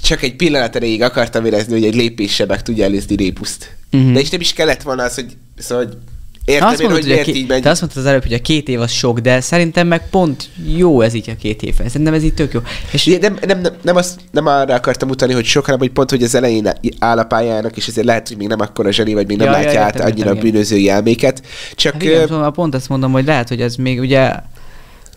csak 0.01 0.21
egy 0.21 0.35
pillanat 0.35 0.75
erejéig 0.75 1.01
akartam 1.01 1.45
érezni, 1.45 1.73
hogy 1.73 1.85
egy 1.85 1.95
lépéssel 1.95 2.45
meg 2.45 2.61
tudja 2.61 2.83
előzni 2.83 3.15
Répuszt. 3.15 3.75
Uh-huh. 3.91 4.13
De 4.13 4.19
és 4.19 4.29
nem 4.29 4.41
is 4.41 4.53
kellett 4.53 4.81
volna 4.81 5.03
az, 5.03 5.15
hogy, 5.15 5.37
szóval, 5.57 5.85
hogy 5.85 5.97
értem 6.45 6.67
azt 6.67 6.79
én, 6.79 6.85
mondod, 6.85 7.03
hogy 7.03 7.11
miért 7.11 7.25
ké- 7.25 7.35
így 7.35 7.47
megy. 7.47 7.61
te 7.61 7.69
azt 7.69 7.81
mondtad 7.81 8.03
az 8.03 8.09
előbb, 8.09 8.23
hogy 8.23 8.33
a 8.33 8.39
két 8.41 8.69
év 8.69 8.81
az 8.81 8.91
sok, 8.91 9.19
de 9.19 9.41
szerintem 9.41 9.87
meg 9.87 10.09
pont 10.09 10.49
jó 10.75 11.01
ez 11.01 11.13
így 11.13 11.29
a 11.29 11.35
két 11.35 11.61
év. 11.61 11.75
Szerintem 11.87 12.13
ez 12.13 12.23
így 12.23 12.33
tök 12.33 12.53
jó. 12.53 12.59
És 12.91 13.05
Nem, 13.21 13.37
nem, 13.47 13.61
nem, 13.61 13.73
nem, 13.81 13.95
azt, 13.95 14.19
nem 14.31 14.45
arra 14.45 14.73
akartam 14.73 15.09
utalni, 15.09 15.33
hogy 15.33 15.45
sok, 15.45 15.63
hanem 15.65 15.79
hogy 15.79 15.89
pont, 15.91 16.09
hogy 16.09 16.23
az 16.23 16.35
elején 16.35 16.69
áll 16.99 17.17
a 17.17 17.23
pályának, 17.23 17.77
és 17.77 17.87
ezért 17.87 18.05
lehet, 18.05 18.27
hogy 18.27 18.37
még 18.37 18.47
nem 18.47 18.59
akkora 18.59 18.91
zseni, 18.91 19.13
vagy 19.13 19.27
még 19.27 19.37
nem 19.37 19.47
Ja, 19.47 19.57
ja, 19.57 19.63
látja 19.65 19.81
át 19.81 19.87
értem, 19.93 20.01
annyira 20.05 20.17
értem, 20.19 20.35
a 20.35 20.39
igen. 20.39 20.51
bűnözői 20.51 20.89
elméket. 20.89 21.41
Csak 21.75 21.93
Hát 21.93 22.03
igen, 22.03 22.21
ö, 22.21 22.25
szóval 22.27 22.51
pont 22.51 22.75
ezt 22.75 22.89
mondom, 22.89 23.11
hogy 23.11 23.25
lehet, 23.25 23.47
hogy 23.47 23.61
ez 23.61 23.75
még 23.75 23.99
ugye, 23.99 24.31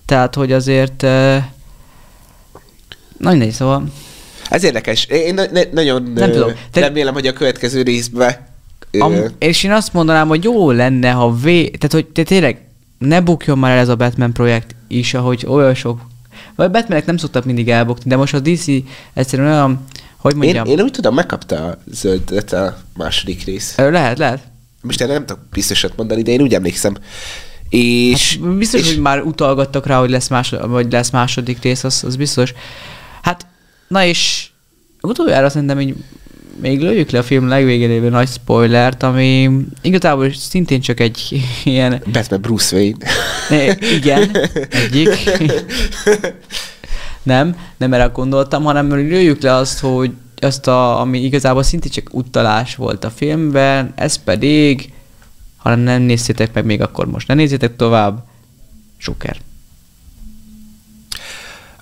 tehát, 0.06 0.34
hogy 0.34 0.52
azért, 0.52 1.02
uh, 1.02 1.36
na 3.18 3.30
mindegy, 3.30 3.50
szóval, 3.50 3.84
ez 4.50 4.64
érdekes. 4.64 5.04
Én 5.04 5.34
ne, 5.34 5.44
ne, 5.46 5.60
nagyon 5.72 6.12
Nem 6.14 6.28
ö, 6.30 6.32
tudom. 6.32 6.52
Te- 6.72 6.80
remélem, 6.80 7.14
hogy 7.14 7.26
a 7.26 7.32
következő 7.32 7.82
részben 7.82 8.28
ö, 8.30 8.32
am, 8.98 9.14
és 9.38 9.64
én 9.64 9.72
azt 9.72 9.92
mondanám, 9.92 10.28
hogy 10.28 10.44
jó 10.44 10.70
lenne, 10.70 11.10
ha 11.10 11.34
vé, 11.34 11.68
tehát, 11.68 11.92
hogy 11.92 12.06
te 12.06 12.22
tényleg 12.22 12.60
ne 12.98 13.20
bukjon 13.20 13.58
már 13.58 13.70
el 13.70 13.78
ez 13.78 13.88
a 13.88 13.96
Batman 13.96 14.32
projekt 14.32 14.74
is, 14.88 15.14
ahogy 15.14 15.44
olyan 15.48 15.74
sok, 15.74 16.00
vagy 16.54 16.70
Batmanek 16.70 17.06
nem 17.06 17.16
szoktak 17.16 17.44
mindig 17.44 17.68
elbukni, 17.68 18.10
de 18.10 18.16
most 18.16 18.34
a 18.34 18.40
DC 18.40 18.66
egyszerűen 19.14 19.52
olyan, 19.52 19.84
hogy 20.16 20.32
én, 20.32 20.38
mondjam, 20.38 20.66
én 20.66 20.80
úgy 20.80 20.90
tudom, 20.90 21.14
megkapta 21.14 21.66
a 21.66 21.78
zöldet 21.90 22.52
a 22.52 22.78
második 22.96 23.44
rész. 23.44 23.76
Lehet, 23.76 24.18
lehet. 24.18 24.42
Most 24.82 25.00
erre 25.00 25.12
nem 25.12 25.26
tudok 25.26 25.42
biztosat 25.52 25.96
mondani, 25.96 26.22
de 26.22 26.30
én 26.30 26.40
úgy 26.40 26.54
emlékszem. 26.54 26.96
És, 27.68 28.38
Hát 28.42 28.56
biztos, 28.56 28.80
és 28.80 28.88
hogy 28.88 29.00
már 29.00 29.22
utalgattak 29.22 29.86
rá, 29.86 29.98
hogy 29.98 30.10
lesz, 30.10 30.28
más, 30.28 30.54
vagy 30.66 30.92
lesz 30.92 31.10
második 31.10 31.62
rész, 31.62 31.84
az, 31.84 32.04
az 32.04 32.16
biztos. 32.16 32.52
Hát, 33.22 33.46
na 33.88 34.04
és 34.04 34.48
utoljára 35.00 35.48
szerintem 35.48 35.76
hogy 35.76 35.94
még 36.60 36.80
lőjük 36.80 37.10
le 37.10 37.18
a 37.18 37.22
film 37.22 37.48
legvégén 37.48 38.10
nagy 38.10 38.28
spoilert, 38.28 39.02
ami 39.02 39.50
igazából 39.82 40.32
szintén 40.32 40.80
csak 40.80 41.00
egy 41.00 41.40
ilyen, 41.64 42.02
Batman 42.12 42.40
Bruce 42.40 42.76
Wayne. 42.76 43.06
ne, 43.48 43.74
igen, 43.96 44.36
egyik. 44.70 45.08
nem, 47.22 47.56
nem 47.76 47.92
erre 47.92 48.04
gondoltam, 48.04 48.62
hanem 48.62 48.88
lőjük 48.88 49.42
le 49.42 49.52
azt, 49.52 49.78
hogy 49.78 50.10
azt, 50.40 50.66
a, 50.66 51.00
ami 51.00 51.24
igazából 51.24 51.62
szintén 51.62 51.90
csak 51.90 52.08
utalás 52.12 52.74
volt 52.74 53.04
a 53.04 53.10
filmben, 53.10 53.92
ez 53.96 54.16
pedig, 54.16 54.92
ha 55.56 55.74
nem 55.74 56.02
néztétek 56.02 56.52
meg 56.52 56.64
még 56.64 56.80
akkor 56.80 57.06
most 57.06 57.28
ne 57.28 57.34
nézzétek 57.34 57.76
tovább, 57.76 58.24
Joker. 59.00 59.36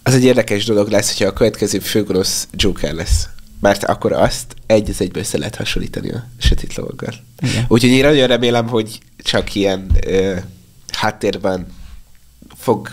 Az 0.02 0.14
egy 0.14 0.24
érdekes 0.24 0.64
dolog 0.64 0.88
lesz, 0.88 1.08
hogyha 1.12 1.28
a 1.28 1.32
következő 1.32 1.78
főgonosz 1.78 2.48
Joker 2.52 2.94
lesz. 2.94 3.28
Mert 3.60 3.84
akkor 3.84 4.12
azt 4.12 4.54
egy 4.66 4.90
az 4.90 5.00
egybe 5.00 5.18
össze 5.18 5.38
lehet 5.38 5.54
hasonlítani 5.54 6.10
a 6.10 6.26
sötét 6.38 6.74
lovaggal. 6.74 7.14
Igen. 7.42 7.64
Úgyhogy 7.68 7.90
én 7.90 8.04
nagyon 8.04 8.26
remélem, 8.26 8.68
hogy 8.68 8.98
csak 9.16 9.54
ilyen 9.54 9.90
ö, 10.06 10.36
háttérben 10.92 11.66
fog 12.56 12.90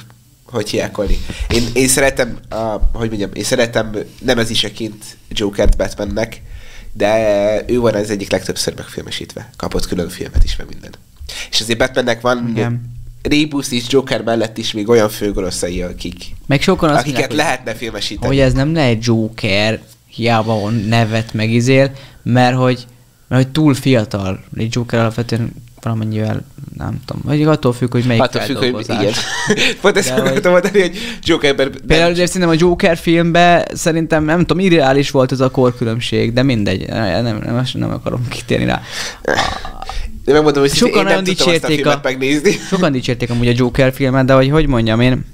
hogy 0.54 0.70
hiákolni. 0.70 1.18
Én, 1.50 1.64
én 1.74 1.88
szeretem, 1.88 2.38
a, 2.50 2.56
hogy 2.94 3.08
mondjam, 3.08 3.30
én 3.34 3.44
szeretem 3.44 3.98
nem 4.22 4.38
az 4.38 4.50
iseként 4.50 5.18
Jokert 5.30 5.78
Batmannek, 5.78 6.42
de 6.94 7.64
ő 7.68 7.80
van 7.80 7.94
az 7.96 8.10
egyik 8.10 8.32
legtöbbször 8.32 8.74
megfilmesítve. 8.76 9.50
Kapott 9.58 9.88
külön 9.88 10.10
filmet 10.10 10.44
is, 10.44 10.56
meg 10.56 10.68
minden. 10.70 10.92
És 11.50 11.62
azért 11.62 11.78
Batmannek 11.80 12.22
van 12.22 12.48
Igen. 12.50 12.92
Rebus 13.22 13.72
és 13.72 13.84
Joker 13.90 14.22
mellett 14.24 14.58
is 14.58 14.72
még 14.72 14.90
olyan 14.90 15.10
főgonoszai, 15.10 15.82
akik, 15.82 16.36
Meg 16.46 16.62
sokan 16.62 16.90
azt 16.90 17.00
akiket 17.00 17.20
mondják, 17.20 17.46
lehetne 17.46 17.74
filmesíteni. 17.76 18.28
hogy 18.28 18.40
ez 18.40 18.54
nem 18.54 18.74
lehet 18.74 19.06
Joker, 19.06 19.82
hiába 20.16 20.70
nevet 20.70 21.34
megizél, 21.34 21.92
mert 22.24 22.56
hogy, 22.56 22.86
mert 23.28 23.44
hogy 23.44 23.52
túl 23.52 23.74
fiatal. 23.74 24.44
Egy 24.58 24.76
Joker 24.76 25.00
alapvetően 25.00 25.54
valamennyivel, 25.82 26.46
nem 26.78 27.00
tudom, 27.06 27.22
vagy 27.26 27.44
attól 27.44 27.74
függ, 27.74 27.92
hogy 27.92 28.04
melyik 28.04 28.22
Attól 28.22 28.42
függ, 28.42 28.58
hogy 28.58 28.86
igen. 28.90 29.14
Pont 29.82 29.98
ezt 29.98 30.14
De 30.14 30.22
akartam 30.22 30.52
mondani, 30.52 30.82
hogy 30.82 30.98
Jokerben... 31.24 31.72
Például 31.88 32.12
azért 32.12 32.32
szerintem 32.32 32.58
a 32.58 32.60
Joker 32.60 32.98
filmben 32.98 33.66
szerintem, 33.74 34.24
nem 34.24 34.40
tudom, 34.40 34.60
irreális 34.60 35.12
volt 35.12 35.32
ez 35.32 35.40
a 35.40 35.50
korkülönbség, 35.50 36.34
de 36.34 36.44
mindegy, 36.44 36.88
nem, 36.88 37.24
nem, 37.24 37.66
nem, 37.74 37.92
akarom 37.92 38.28
kitérni 38.28 38.66
rá. 38.66 38.82
De 40.26 40.34
megmondom, 40.34 40.62
hogy 40.62 40.74
Sokan 40.74 40.90
én 40.90 40.96
nem 40.96 41.06
nagyon 41.06 41.24
tudtam 41.24 41.54
azt 41.54 41.64
a 41.64 41.68
filmet 41.68 41.94
a- 41.94 42.00
megnézni. 42.04 42.52
Sokan 42.52 42.92
dicsérték 42.92 43.30
amúgy 43.30 43.48
a 43.48 43.54
Joker 43.56 43.94
filmet, 43.94 44.26
de 44.26 44.34
hogy 44.34 44.50
hogy 44.50 44.68
mondjam 44.68 45.00
én, 45.00 45.26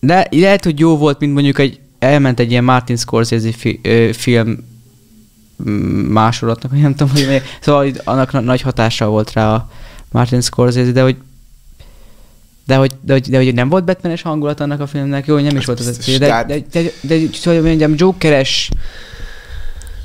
de 0.00 0.26
lehet, 0.30 0.64
hogy 0.64 0.78
jó 0.78 0.96
volt, 0.96 1.18
mint 1.18 1.32
mondjuk 1.32 1.58
egy, 1.58 1.80
elment 2.02 2.40
egy 2.40 2.50
ilyen 2.50 2.64
Martin 2.64 2.96
Scorsese 2.96 3.52
fi, 3.52 3.80
ö, 3.82 4.10
film 4.12 4.58
mm, 5.68 6.12
másolatnak, 6.12 6.80
nem 6.80 6.94
tudom, 6.94 7.12
hogy 7.12 7.26
mi. 7.28 7.38
Szóval 7.60 7.90
annak 8.04 8.32
na- 8.32 8.40
nagy 8.40 8.60
hatással 8.60 9.08
volt 9.08 9.32
rá 9.32 9.54
a 9.54 9.70
Martin 10.10 10.40
Scorsese, 10.40 10.90
de 10.90 11.02
hogy 11.02 11.16
de 12.66 12.76
hogy, 12.76 12.92
de, 13.00 13.12
hogy, 13.12 13.30
de 13.30 13.36
hogy 13.36 13.54
nem 13.54 13.68
volt 13.68 13.84
Batmanes 13.84 14.22
hangulat 14.22 14.60
annak 14.60 14.80
a 14.80 14.86
filmnek, 14.86 15.26
jó, 15.26 15.38
nem 15.38 15.56
is 15.56 15.64
volt 15.64 15.80
az 15.80 15.98
de, 16.18 16.18
tehát- 16.18 16.46
de, 16.46 16.54
de, 16.54 16.82
de, 16.82 16.90
de, 17.00 17.18
de 17.18 17.26
szóval 17.32 17.60
mondjam, 17.62 17.94
Jokeres 17.96 18.70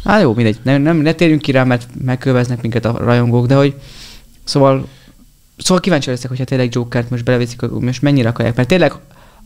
Hát 0.03 0.21
jó, 0.21 0.33
mindegy, 0.33 0.57
nem, 0.63 0.81
nem, 0.81 0.97
ne 0.97 1.13
térjünk 1.13 1.41
ki 1.41 1.51
rá, 1.51 1.63
mert 1.63 1.88
megköveznek 2.03 2.62
minket 2.62 2.86
a 2.86 2.97
rajongók, 2.97 3.45
de 3.45 3.55
hogy 3.55 3.75
szóval 4.43 4.88
Szóval 5.57 5.81
kíváncsi 5.81 6.10
leszek, 6.10 6.29
hogyha 6.29 6.43
tényleg 6.43 6.73
Jokert 6.73 7.10
most 7.10 7.23
beleviszik, 7.23 7.62
most 7.62 8.01
mennyire 8.01 8.29
akarják. 8.29 8.55
Mert 8.55 8.67
tényleg 8.67 8.93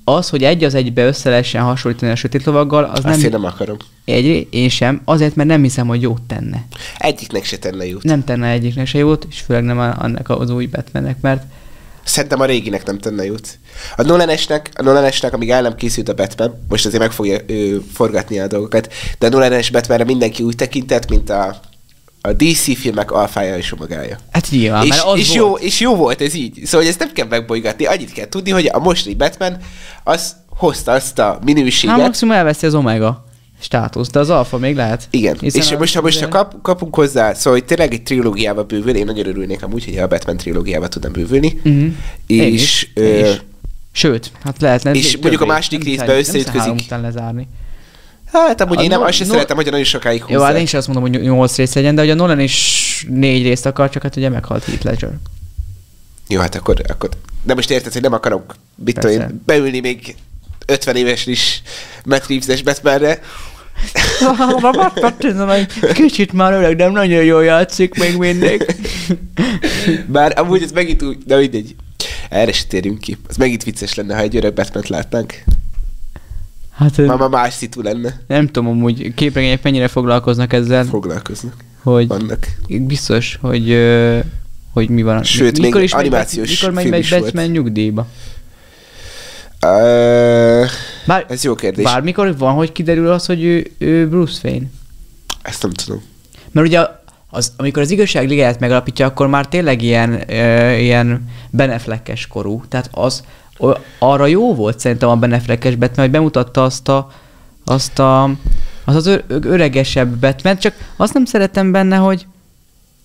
az, 0.04 0.30
hogy 0.30 0.44
egy 0.44 0.64
az 0.64 0.74
egybe 0.74 1.06
össze 1.06 1.30
lehessen 1.30 1.64
hasonlítani 1.64 2.12
a 2.12 2.16
sötét 2.16 2.44
lovaggal, 2.44 2.84
az 2.84 2.92
Azt 2.92 3.04
nem, 3.04 3.20
én 3.20 3.30
nem 3.30 3.46
akarom. 3.46 3.78
egy, 4.06 4.48
én 4.50 4.70
sem, 4.70 5.02
azért, 5.06 5.36
mert 5.36 5.50
nem 5.50 5.62
hiszem, 5.62 5.88
hogy 5.88 6.02
jót 6.02 6.22
tenne. 6.22 6.66
Egyiknek 6.98 7.44
se 7.44 7.58
tenne 7.58 7.86
jót. 7.86 8.04
Nem 8.04 8.24
tenne 8.24 8.48
egyiknek 8.48 8.88
se 8.88 8.98
jót, 8.98 9.26
és 9.30 9.40
főleg 9.40 9.64
nem 9.64 9.80
annak 9.80 10.30
az 10.30 10.50
új 10.50 10.66
Batmannek, 10.66 11.22
mert 11.22 11.44
Szerintem 12.04 12.40
a 12.40 12.46
réginek 12.46 12.86
nem 12.86 13.00
tenne 13.00 13.26
jót. 13.26 13.58
A 13.96 14.02
Nolanesnek, 14.02 14.70
a 14.76 14.84
Nolanesnek, 14.84 15.34
amíg 15.34 15.50
el 15.50 15.62
nem 15.62 15.76
készült 15.76 16.10
a 16.10 16.14
Batman, 16.14 16.66
most 16.70 16.86
azért 16.86 17.02
meg 17.02 17.12
fogja 17.12 17.40
ő, 17.48 17.82
forgatni 17.94 18.40
a 18.40 18.48
dolgokat, 18.48 18.94
de 19.20 19.26
a 19.26 19.30
Nolanes 19.30 19.70
Batmanre 19.70 20.04
mindenki 20.04 20.44
úgy 20.44 20.56
tekintett, 20.56 21.10
mint 21.10 21.30
a, 21.30 21.60
a 22.22 22.34
DC 22.34 22.78
filmek 22.80 23.12
alfája 23.12 23.58
és 23.58 23.72
omegája. 23.74 24.18
hát 24.32 24.48
nyilván, 24.52 24.84
és, 24.84 24.90
mert 24.90 25.04
az 25.04 25.20
és, 25.20 25.28
volt. 25.28 25.40
jó, 25.40 25.56
és 25.58 25.80
jó 25.80 25.96
volt 25.96 26.22
ez 26.22 26.34
így. 26.34 26.60
Szóval 26.66 26.88
ezt 26.88 27.00
nem 27.00 27.12
kell 27.14 27.28
megbolygatni, 27.28 27.86
annyit 27.86 28.12
kell 28.14 28.28
tudni, 28.28 28.52
hogy 28.52 28.70
a 28.74 28.80
mostani 28.80 29.16
Batman 29.16 29.58
az 30.04 30.36
hozta 30.48 30.92
azt 30.92 31.20
a 31.20 31.40
minőséget. 31.46 31.96
Hát 31.96 32.06
maximum 32.06 32.36
elveszi 32.36 32.66
az 32.66 32.74
Omega 32.76 33.26
státusz, 33.62 34.10
de 34.10 34.20
az 34.20 34.30
alfa 34.30 34.58
még 34.58 34.76
lehet. 34.76 35.08
Igen, 35.10 35.38
Hiszen 35.40 35.62
és 35.62 35.72
az 35.72 35.78
most, 35.80 35.96
ha 35.96 36.02
most 36.02 36.20
ha 36.20 36.26
azért- 36.28 36.50
kap, 36.50 36.62
kapunk 36.62 36.96
hozzá, 36.96 37.34
szóval 37.34 37.60
hogy 37.60 37.66
tényleg 37.68 37.94
egy 37.94 38.04
trilógiába 38.04 38.64
bővül, 38.64 38.96
én 38.96 39.06
nagyon 39.06 39.28
örülnék 39.28 39.64
amúgy, 39.64 39.86
hogy 39.86 39.98
a 39.98 40.08
Batman 40.08 40.38
trilógiába 40.38 40.88
tudnám 40.88 41.12
bővülni. 41.12 41.62
Én 41.64 42.54
És, 42.54 42.88
ö, 42.94 43.18
is. 43.18 43.42
Sőt, 43.92 44.32
hát 44.44 44.62
lehetne. 44.62 44.92
és 44.92 45.18
mondjuk 45.18 45.42
a 45.42 45.46
második 45.46 45.84
részben 45.84 46.10
összeütközik. 46.18 46.60
három 46.60 46.78
után 46.78 47.02
lezárni. 47.02 47.48
Hát 48.32 48.62
amúgy 48.62 48.78
A 48.78 48.82
én 48.82 48.90
nem, 48.90 49.00
no- 49.00 49.08
azt 49.08 49.18
sem 49.18 49.28
no- 49.28 49.36
szeretem, 49.36 49.56
hogy 49.56 49.66
nagyon 49.66 49.84
sokáig 49.84 50.20
Jó, 50.20 50.26
húzzák. 50.26 50.48
hát 50.48 50.56
én 50.58 50.64
is 50.64 50.74
azt 50.74 50.88
mondom, 50.88 51.12
hogy 51.12 51.22
8 51.22 51.56
rész 51.56 51.74
legyen, 51.74 51.96
de 51.96 52.02
hogy 52.02 52.10
a 52.10 52.14
Nolan 52.16 52.40
is 52.40 53.06
négy 53.10 53.44
részt 53.44 53.66
akar, 53.66 53.90
csak 53.90 54.02
hát 54.02 54.16
ugye 54.16 54.30
meghalt 54.30 54.64
Heath 54.64 54.86
Ledger. 54.86 55.12
Jó, 56.28 56.40
hát 56.40 56.56
akkor, 56.56 56.82
akkor 56.88 57.10
de 57.44 57.54
most 57.54 57.72
érted, 57.72 57.94
hogy 57.94 58.02
nem 58.02 58.14
akarok 58.14 58.56
mit 58.76 59.00
tudom 59.00 59.20
én, 59.22 59.42
beülni 59.46 59.80
még 59.80 60.16
50 60.66 60.96
éves 60.96 61.26
is 61.26 61.62
Matt 62.06 62.28
Reeves-es 62.28 62.62
Batmanre. 62.62 63.20
Kicsit 65.94 66.34
már 66.34 66.54
öreg, 66.54 66.76
de 66.76 66.90
nagyon 66.90 67.24
jól 67.24 67.44
játszik 67.44 67.96
még 68.00 68.18
mindig. 68.18 68.76
Bár 70.08 70.40
amúgy 70.40 70.64
ez 70.64 70.72
megint 70.72 71.02
úgy, 71.04 71.18
de 71.26 71.38
mindegy. 71.38 71.76
Erre 72.30 72.52
se 72.52 72.64
térjünk 72.68 73.00
ki. 73.00 73.18
Az 73.28 73.38
megint 73.38 73.64
vicces 73.64 73.94
lenne, 73.94 74.16
ha 74.16 74.22
egy 74.22 74.36
öreg 74.36 74.54
batman 74.54 74.84
látnánk. 74.88 75.44
Hát 76.82 76.98
Már 76.98 77.18
már 77.18 77.30
más 77.30 77.54
szitu 77.54 77.82
lenne. 77.82 78.20
nem 78.28 78.46
tudom, 78.46 78.68
amúgy 78.68 79.14
képregények 79.14 79.64
mennyire 79.64 79.88
foglalkoznak 79.88 80.54
ezzel, 80.54 80.84
Foglalkoznak. 80.86 81.54
hogy 81.84 82.08
Vannak. 82.08 82.48
biztos, 82.68 83.38
hogy 83.42 83.78
hogy 84.74 84.90
mi 84.90 85.02
van. 85.02 85.24
Sőt, 85.24 85.60
még 85.60 85.74
megy- 85.74 85.94
animációs 85.94 86.50
mikor 86.60 86.72
megy 86.74 86.84
film 86.84 86.96
is 87.00 87.10
volt. 87.10 87.24
Batman 87.24 87.46
nyugdíjba? 87.46 88.08
Uh, 89.66 90.66
Bár, 91.06 91.26
ez 91.30 91.44
jó 91.44 91.56
kérdés. 91.56 91.84
bármikor 91.86 92.38
van, 92.38 92.54
hogy 92.54 92.72
kiderül 92.72 93.12
az, 93.12 93.26
hogy 93.26 93.44
ő, 93.44 93.72
ő 93.78 94.08
Bruce 94.08 94.40
Wayne. 94.48 94.66
Ezt 95.42 95.62
nem 95.62 95.72
tudom. 95.72 96.02
Mert 96.52 96.68
ugye 96.68 96.80
az, 97.30 97.54
amikor 97.58 97.82
az 97.82 97.92
igazság 97.92 98.28
ligáját 98.28 98.60
megalapítja, 98.60 99.06
akkor 99.06 99.28
már 99.28 99.48
tényleg 99.48 99.82
ilyen, 99.82 100.24
ö, 100.32 100.72
ilyen 100.76 101.30
beneflekkes 101.50 102.28
korú. 102.28 102.64
Tehát 102.70 102.90
az 102.92 103.24
arra 104.00 104.26
jó 104.26 104.56
volt 104.56 104.80
szerintem 104.80 105.10
a 105.10 105.16
beneflekkes 105.16 105.76
Batman, 105.76 106.06
hogy 106.06 106.12
bemutatta 106.12 106.64
azt 106.64 106.88
a, 106.90 107.12
azt 107.66 108.00
a 108.00 108.24
az 108.86 108.96
az 108.96 109.06
ö, 109.06 109.18
öregesebb 109.28 110.16
Batman, 110.18 110.58
csak 110.58 110.74
azt 110.96 111.14
nem 111.14 111.26
szeretem 111.26 111.72
benne, 111.72 111.96
hogy 111.96 112.26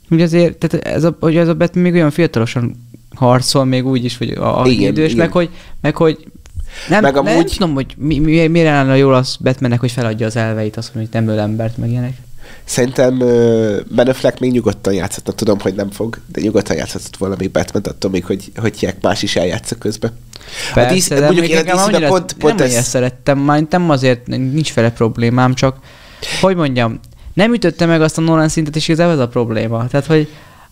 hogy 0.09 0.23
azért, 0.23 0.57
tehát 0.59 0.87
ez 0.87 1.05
a, 1.05 1.17
hogy 1.21 1.37
ez 1.37 1.49
a 1.49 1.55
Batman 1.55 1.83
még 1.83 1.95
olyan 1.95 2.11
fiatalosan 2.11 2.89
harcol, 3.15 3.65
még 3.65 3.87
úgy 3.87 4.05
is, 4.05 4.19
hogy 4.19 4.31
a, 4.31 4.61
a 4.61 4.67
Igen, 4.67 4.91
idős, 4.93 5.07
igen. 5.13 5.17
meg 5.17 5.33
hogy, 5.33 5.51
meg 5.81 5.97
hogy 5.97 6.27
nem, 6.89 7.03
Meg 7.03 7.15
meg 7.15 7.23
nem 7.25 7.33
amúgy- 7.35 7.53
tudom, 7.53 7.75
hogy 7.75 7.95
mi, 7.97 8.19
mi, 8.19 8.47
mire 8.47 8.73
lenne 8.73 8.97
jól 8.97 9.15
az 9.15 9.37
Batmannek, 9.41 9.81
hogy 9.81 9.91
feladja 9.91 10.27
az 10.27 10.37
elveit, 10.37 10.77
azt 10.77 10.95
mondja, 10.95 11.13
hogy 11.19 11.27
nem 11.27 11.35
öl 11.37 11.41
embert, 11.43 11.77
meg 11.77 11.91
ilyenek. 11.91 12.17
Szerintem 12.67 13.19
Ben 13.89 14.09
Affleck 14.09 14.39
még 14.39 14.53
nyugodtan 14.53 14.93
játszhatna. 14.93 15.33
Tudom, 15.33 15.61
hogy 15.61 15.75
nem 15.75 15.91
fog, 15.91 16.19
de 16.33 16.41
nyugodtan 16.41 16.77
játszhatott 16.77 17.17
volna 17.17 17.35
még 17.39 17.51
batman 17.51 17.83
attól 17.83 18.11
még, 18.11 18.25
hogy, 18.25 18.53
hogy 18.57 18.79
hívják, 18.79 19.03
más 19.03 19.23
is 19.23 19.37
eljátsza 19.37 19.75
közben. 19.75 20.11
Persze, 20.75 20.95
DC 20.95 21.09
de 21.09 21.21
mondjuk 21.21 21.49
én 21.49 21.57
a 21.57 21.63
DC-ben 21.63 21.79
annyira- 21.79 22.09
pont, 22.09 22.33
pont 22.33 22.59
nem 22.59 22.69
ez, 22.69 22.87
szerettem, 22.87 23.39
már 23.39 23.67
nem 23.71 23.91
azért, 23.91 24.27
nincs 24.27 24.75
vele 24.75 24.91
problémám, 24.91 25.55
csak 25.55 25.79
hogy 26.41 26.57
mondjam, 26.57 27.01
nem 27.35 27.53
ütötte 27.53 27.87
meg 27.87 28.03
azt 28.03 28.19
a 28.19 28.21
Nolan 28.21 28.49
szintet, 28.49 28.77
és 28.77 28.89
igazából 28.89 29.13
ez 29.15 29.19
a 29.19 29.29
probléma. 29.29 29.87
Tehát, 29.87 30.07
hogy 30.07 30.29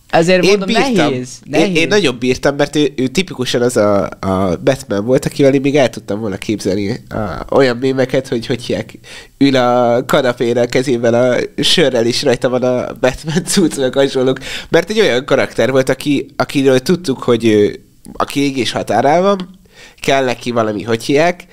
ezért 0.09 0.43
én 0.43 0.49
mondom, 0.49 0.67
bírtam. 0.67 0.93
nehéz, 0.93 1.39
nehéz. 1.43 1.67
Én, 1.67 1.75
én 1.75 1.87
nagyon 1.87 2.17
bírtam, 2.19 2.55
mert 2.55 2.75
ő, 2.75 2.93
ő 2.95 3.07
tipikusan 3.07 3.61
az 3.61 3.77
a, 3.77 4.03
a 4.19 4.57
Batman 4.63 5.05
volt, 5.05 5.25
akivel 5.25 5.53
én 5.53 5.61
még 5.61 5.75
el 5.75 5.89
tudtam 5.89 6.19
volna 6.19 6.37
képzelni 6.37 7.03
a, 7.09 7.55
olyan 7.55 7.77
mémeket, 7.77 8.27
hogy 8.27 8.45
hogy 8.45 8.63
hívják, 8.63 8.99
ül 9.37 9.55
a 9.55 10.05
kanapén 10.05 10.57
a 10.57 10.65
kezével 10.65 11.13
a 11.13 11.61
sörrel, 11.63 12.05
és 12.05 12.23
rajta 12.23 12.49
van 12.49 12.63
a 12.63 12.93
Batman 12.99 13.43
cucc, 13.45 13.77
meg 13.77 13.93
hasonlók. 13.93 14.39
Mert 14.69 14.89
egy 14.89 14.99
olyan 14.99 15.25
karakter 15.25 15.71
volt, 15.71 15.89
aki, 15.89 16.25
akiről 16.35 16.79
tudtuk, 16.79 17.23
hogy 17.23 17.45
ő, 17.45 17.85
aki 18.13 18.39
égés 18.39 18.71
határán 18.71 19.21
van, 19.21 19.59
kell 20.01 20.23
neki 20.23 20.51
valami, 20.51 20.83
hogy 20.83 21.03
hívják, 21.03 21.45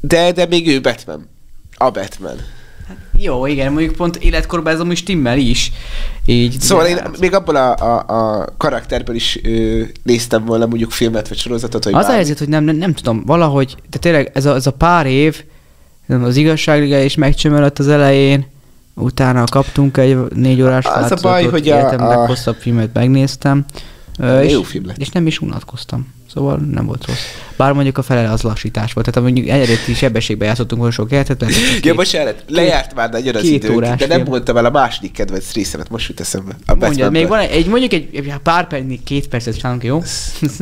de, 0.00 0.32
de 0.32 0.46
még 0.46 0.68
ő 0.68 0.80
Batman. 0.80 1.28
A 1.74 1.90
Batman. 1.90 2.36
Jó, 3.18 3.46
igen, 3.46 3.72
mondjuk 3.72 3.94
pont 3.94 4.16
életkorban 4.16 4.72
ez 4.72 4.80
amúgy 4.80 4.96
stimmel 4.96 5.38
is. 5.38 5.72
Így, 6.24 6.60
Szóval 6.60 6.86
én 6.86 6.98
még 7.20 7.34
abból 7.34 7.56
a, 7.56 7.74
a, 7.76 8.04
a 8.40 8.44
karakterből 8.56 9.14
is 9.14 9.38
ö, 9.44 9.82
néztem 10.02 10.44
volna 10.44 10.66
mondjuk 10.66 10.90
filmet 10.90 11.28
vagy 11.28 11.38
sorozatot, 11.38 11.84
hogy 11.84 11.94
Az 11.94 12.06
a 12.06 12.12
helyzet, 12.12 12.38
hogy 12.38 12.48
nem, 12.48 12.64
nem, 12.64 12.76
nem 12.76 12.92
tudom, 12.92 13.22
valahogy, 13.26 13.76
de 13.90 13.98
tényleg 13.98 14.30
ez 14.34 14.46
a, 14.46 14.54
ez 14.54 14.66
a 14.66 14.70
pár 14.72 15.06
év, 15.06 15.42
az 16.08 16.36
igazságliga 16.36 16.98
is 16.98 17.14
megcsömölött 17.14 17.78
az 17.78 17.88
elején, 17.88 18.46
utána 18.94 19.44
kaptunk 19.44 19.96
egy 19.96 20.16
négy 20.34 20.62
órás 20.62 20.84
Az 20.84 21.10
a 21.10 21.16
baj, 21.22 21.44
hogy 21.44 21.68
a- 21.68 21.74
életem 21.78 22.02
a- 22.02 22.08
leghosszabb 22.08 22.56
filmet 22.56 22.90
megnéztem, 22.92 23.64
ö, 24.18 24.40
és, 24.40 24.52
Jó 24.52 24.62
film 24.62 24.86
lett. 24.86 24.98
és 24.98 25.08
nem 25.08 25.26
is 25.26 25.40
unatkoztam. 25.40 26.14
Szóval 26.34 26.56
nem 26.56 26.86
volt 26.86 27.06
rossz. 27.06 27.24
Bár 27.56 27.72
mondjuk 27.72 27.98
a 27.98 28.02
fele 28.02 28.30
az 28.30 28.42
lassítás 28.42 28.92
volt. 28.92 29.12
Tehát 29.12 29.30
mondjuk 29.30 29.48
eredeti 29.48 29.94
sebességben 29.94 30.48
játszottunk 30.48 30.80
volna 30.80 30.94
sok 30.94 31.10
életet, 31.10 31.40
lehet, 31.40 31.56
hogy 31.56 31.74
Ja, 31.74 31.80
két- 31.80 31.94
bocsánat, 31.94 32.44
lejárt 32.48 32.94
már 32.94 33.10
nagyon 33.10 33.34
az 33.34 33.40
két 33.40 33.52
időnk, 33.52 33.76
órás 33.76 33.98
de 33.98 34.06
nem 34.06 34.22
mondtam 34.22 34.56
el 34.56 34.64
a 34.64 34.70
második 34.70 35.12
kedvenc 35.12 35.52
részemet, 35.52 35.88
most 35.88 36.08
jut 36.08 36.20
eszembe. 36.20 36.56
A 36.66 36.74
Mondjad, 36.74 37.10
még 37.10 37.28
van 37.28 37.38
egy, 37.38 37.66
mondjuk 37.66 37.92
egy, 37.92 38.08
egy 38.12 38.34
pár 38.42 38.66
perc, 38.66 38.84
két 39.04 39.28
percet 39.28 39.54
csinálunk, 39.54 39.84
jó? 39.84 40.02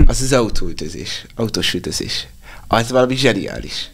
Az 0.06 0.20
az 0.22 0.32
autóütözés, 0.32 1.26
autós 1.34 1.74
ütözés. 1.74 2.26
az 2.68 2.90
valami 2.90 3.16
zseniális. 3.16 3.90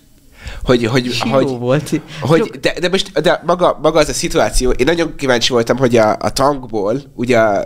Hogy, 0.63 0.87
hogy, 0.87 1.19
hogy, 1.19 1.45
volt. 1.45 2.01
hogy 2.21 2.51
de, 2.61 2.75
de, 2.81 2.89
most 2.89 3.21
de 3.21 3.43
maga, 3.47 3.79
maga 3.83 3.99
az 3.99 4.09
a 4.09 4.13
szituáció, 4.13 4.71
én 4.71 4.87
nagyon 4.87 5.15
kíváncsi 5.17 5.53
voltam, 5.53 5.77
hogy 5.77 5.97
a, 5.97 6.17
a 6.19 6.31
tankból, 6.33 7.03
ugye 7.15 7.39
a 7.39 7.63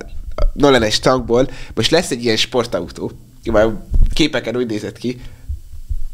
Nolanes 0.52 0.98
tankból, 0.98 1.48
most 1.74 1.90
lesz 1.90 2.10
egy 2.10 2.24
ilyen 2.24 2.36
sportautó, 2.36 3.12
már 3.52 3.68
képeken 4.12 4.56
úgy 4.56 4.66
nézett 4.66 4.98
ki, 4.98 5.20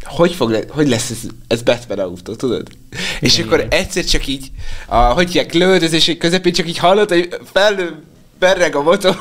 hogy, 0.05 0.35
fog 0.35 0.51
le, 0.51 0.61
hogy 0.69 0.89
lesz 0.89 1.11
ez, 1.11 1.19
ez 1.47 1.63
Batman 1.63 1.99
autó, 1.99 2.35
tudod? 2.35 2.69
Igen, 2.91 3.03
és 3.21 3.39
akkor 3.39 3.59
igen. 3.59 3.71
egyszer 3.71 4.05
csak 4.05 4.27
így, 4.27 4.51
a, 4.87 4.97
hogy 4.97 5.27
hívják, 5.27 5.55
lövöldözések 5.55 6.19
közepén 6.19 6.53
csak 6.53 6.69
így 6.69 6.79
hallod, 6.79 7.09
hogy 7.09 7.29
fellő 7.53 8.03
berreg 8.39 8.77
a 8.77 8.83
motor. 8.83 9.17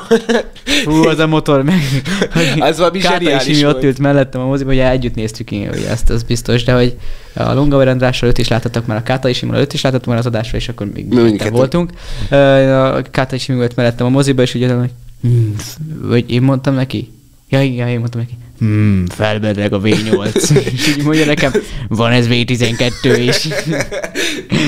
Fú, 0.84 0.92
az 0.92 1.18
a 1.18 1.26
motor 1.26 1.62
meg. 1.62 1.82
Az 2.68 2.78
valami 2.78 3.00
zseniális 3.00 3.46
is 3.46 3.58
mi 3.58 3.66
ott 3.66 3.72
volt. 3.72 3.84
ült 3.84 3.98
mellettem 3.98 4.40
a 4.40 4.46
moziba, 4.46 4.70
hogy 4.70 4.78
együtt 4.78 5.14
néztük 5.14 5.50
én, 5.50 5.68
hogy 5.68 5.82
ezt, 5.82 6.10
az 6.10 6.22
biztos, 6.22 6.64
de 6.64 6.72
hogy 6.72 6.98
a 7.34 7.52
Lunga 7.52 7.76
Andrással 7.76 8.28
őt 8.28 8.38
is 8.38 8.48
láthattak 8.48 8.86
már 8.86 8.96
a 8.96 9.02
Káta 9.02 9.28
is, 9.28 9.42
őt 9.52 9.72
is 9.72 9.82
láthattuk 9.82 10.08
már 10.08 10.18
az 10.18 10.26
adásra, 10.26 10.56
és 10.56 10.68
akkor 10.68 10.90
még 10.92 11.06
Mi 11.06 11.22
mindketten 11.22 11.52
voltunk. 11.52 11.90
A 12.30 13.02
Káta 13.10 13.34
is 13.34 13.46
volt 13.46 13.76
mellettem 13.76 14.06
a 14.06 14.10
moziba, 14.10 14.42
és 14.42 14.54
ugye 14.54 14.74
hogy 14.74 14.90
hmm, 15.22 15.56
vagy 16.02 16.30
én 16.30 16.42
mondtam 16.42 16.74
neki, 16.74 17.10
ja 17.50 17.62
igen, 17.62 17.88
én 17.88 17.98
mondtam 17.98 18.20
neki, 18.20 18.36
hmm, 18.58 19.06
felbereg 19.06 19.72
a 19.72 19.80
V8. 19.80 20.56
és 20.72 20.88
így 20.88 21.02
mondja 21.02 21.24
nekem, 21.24 21.52
van 21.88 22.12
ez 22.12 22.26
V12 22.28 23.16
is. 23.18 23.48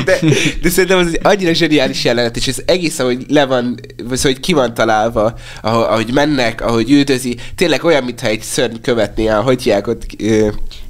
De, 0.05 0.19
de 0.63 0.69
szerintem 0.69 0.99
az 0.99 1.07
egy 1.07 1.19
annyira 1.23 1.53
zseniális 1.53 2.05
jelenet, 2.05 2.37
és 2.37 2.47
ez 2.47 2.63
egész, 2.67 2.99
ahogy 2.99 3.25
le 3.29 3.45
van, 3.45 3.81
vagy 4.05 4.23
hogy 4.23 4.41
ki 4.41 4.53
van 4.53 4.75
találva, 4.75 5.35
ahogy, 5.63 5.85
ahogy 5.85 6.13
mennek, 6.13 6.61
ahogy 6.61 6.91
üldözi, 6.91 7.37
tényleg 7.55 7.85
olyan, 7.85 8.05
mintha 8.05 8.27
egy 8.27 8.41
szörny 8.41 8.77
követné 8.83 9.27
el, 9.27 9.41
hogy 9.41 9.75
ott. 9.87 10.07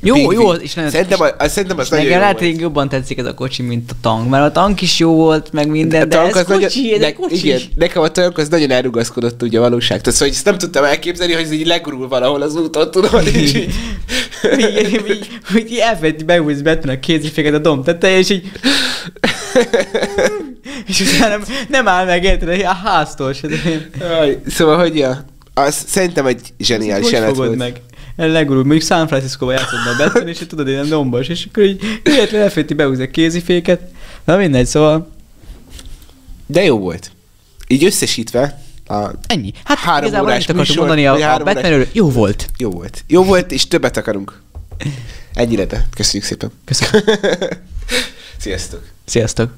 Jó, 0.04 0.14
Big 0.14 0.30
jó, 0.38 0.52
és 0.52 0.74
nagyon- 0.74 0.90
Szerintem, 0.90 1.20
az, 1.38 1.50
szerintem 1.52 1.78
az 1.78 1.88
nagyon 1.88 2.04
Nekem 2.06 2.20
jó 2.20 2.38
lehet, 2.40 2.60
jobban 2.60 2.88
tetszik 2.88 3.18
ez 3.18 3.26
a 3.26 3.34
kocsi, 3.34 3.62
mint 3.62 3.90
a 3.90 3.94
tank, 4.00 4.28
mert 4.28 4.44
a 4.44 4.52
tank 4.52 4.80
is 4.80 4.98
jó 4.98 5.14
volt, 5.14 5.52
meg 5.52 5.68
minden, 5.68 6.08
de, 6.08 6.16
A 6.16 6.20
tank 6.20 6.30
ez 6.34 6.36
az 6.42 6.46
nagyon- 6.46 6.62
kocsi, 6.62 6.92
ez 6.94 7.00
ne- 7.00 7.12
kocsi. 7.12 7.34
Igen, 7.46 7.60
nekem 7.76 8.02
a 8.02 8.08
tank 8.08 8.38
az 8.38 8.48
nagyon 8.48 8.70
elrugaszkodott 8.70 9.42
ugye 9.42 9.58
a 9.58 9.60
valóságtól, 9.60 10.12
szóval 10.12 10.28
ezt 10.34 10.44
nem 10.44 10.58
tudtam 10.58 10.84
elképzelni, 10.84 11.32
hogy 11.32 11.42
ez 11.42 11.52
így 11.52 11.66
legurul 11.66 12.08
valahol 12.08 12.42
az 12.42 12.56
úton, 12.56 12.90
tudod, 12.90 13.26
és 13.34 13.54
így... 13.54 13.74
hogy 15.52 15.70
így 15.70 15.78
elfelejti 15.78 16.24
behúzni 16.24 16.62
Batman 16.62 16.94
a 16.96 17.00
kéziféket 17.00 17.54
a 17.54 17.58
dom 17.58 17.82
tetején, 17.82 18.18
és 18.18 18.30
így... 18.30 18.50
és 20.86 21.00
utána 21.00 21.28
nem, 21.36 21.42
nem 21.68 21.88
áll 21.88 22.04
meg 22.04 22.24
érted 22.24 22.60
a 22.60 22.72
háztól 22.72 23.32
se. 23.32 23.46
de- 23.48 24.40
Szóval, 24.48 24.78
hogy 24.78 24.96
ja, 24.96 25.24
az 25.54 25.84
szerintem 25.86 26.26
egy 26.26 26.40
zseniális 26.58 27.10
jelenet 27.10 27.36
volt. 27.36 27.56
meg? 27.56 27.80
El 28.16 28.29
legurul, 28.29 28.64
mondjuk 28.64 28.83
San 28.83 29.07
Francisco-ba 29.07 29.53
játszod 29.53 29.79
a 29.79 29.96
Batman, 29.96 30.29
és 30.29 30.38
tudod, 30.48 30.68
ilyen 30.68 30.88
dombos, 30.88 31.29
és 31.29 31.46
akkor 31.48 31.62
így 31.62 32.01
véletlenül 32.03 32.44
elfelejti 32.46 32.75
behúzni 32.75 33.05
a 33.05 33.11
kéziféket. 33.11 33.81
Na 34.25 34.37
mindegy, 34.37 34.66
szóval 34.66 35.11
De 36.46 36.64
jó 36.64 36.79
volt. 36.79 37.11
Így 37.66 37.85
összesítve, 37.85 38.62
a 38.87 39.11
ennyi. 39.27 39.53
Hát 39.64 39.79
Három 39.79 40.03
igazából 40.03 40.29
órás 40.29 40.42
akartam 40.42 40.57
műsor, 40.57 40.77
mondani 40.77 41.07
a, 41.07 41.35
a 41.35 41.42
Batmanről. 41.44 41.87
Jó 41.92 42.11
volt. 42.11 42.51
jó 42.59 42.70
volt. 42.70 43.05
Jó 43.07 43.25
volt, 43.25 43.53
és 43.53 43.68
többet 43.68 43.96
akarunk. 43.96 44.40
Ennyire, 45.35 45.64
de 45.64 45.87
köszönjük 45.94 46.29
szépen. 46.29 46.51
Köszönöm. 46.64 47.03
Sziasztok! 48.38 48.83
Sziasztok. 49.05 49.55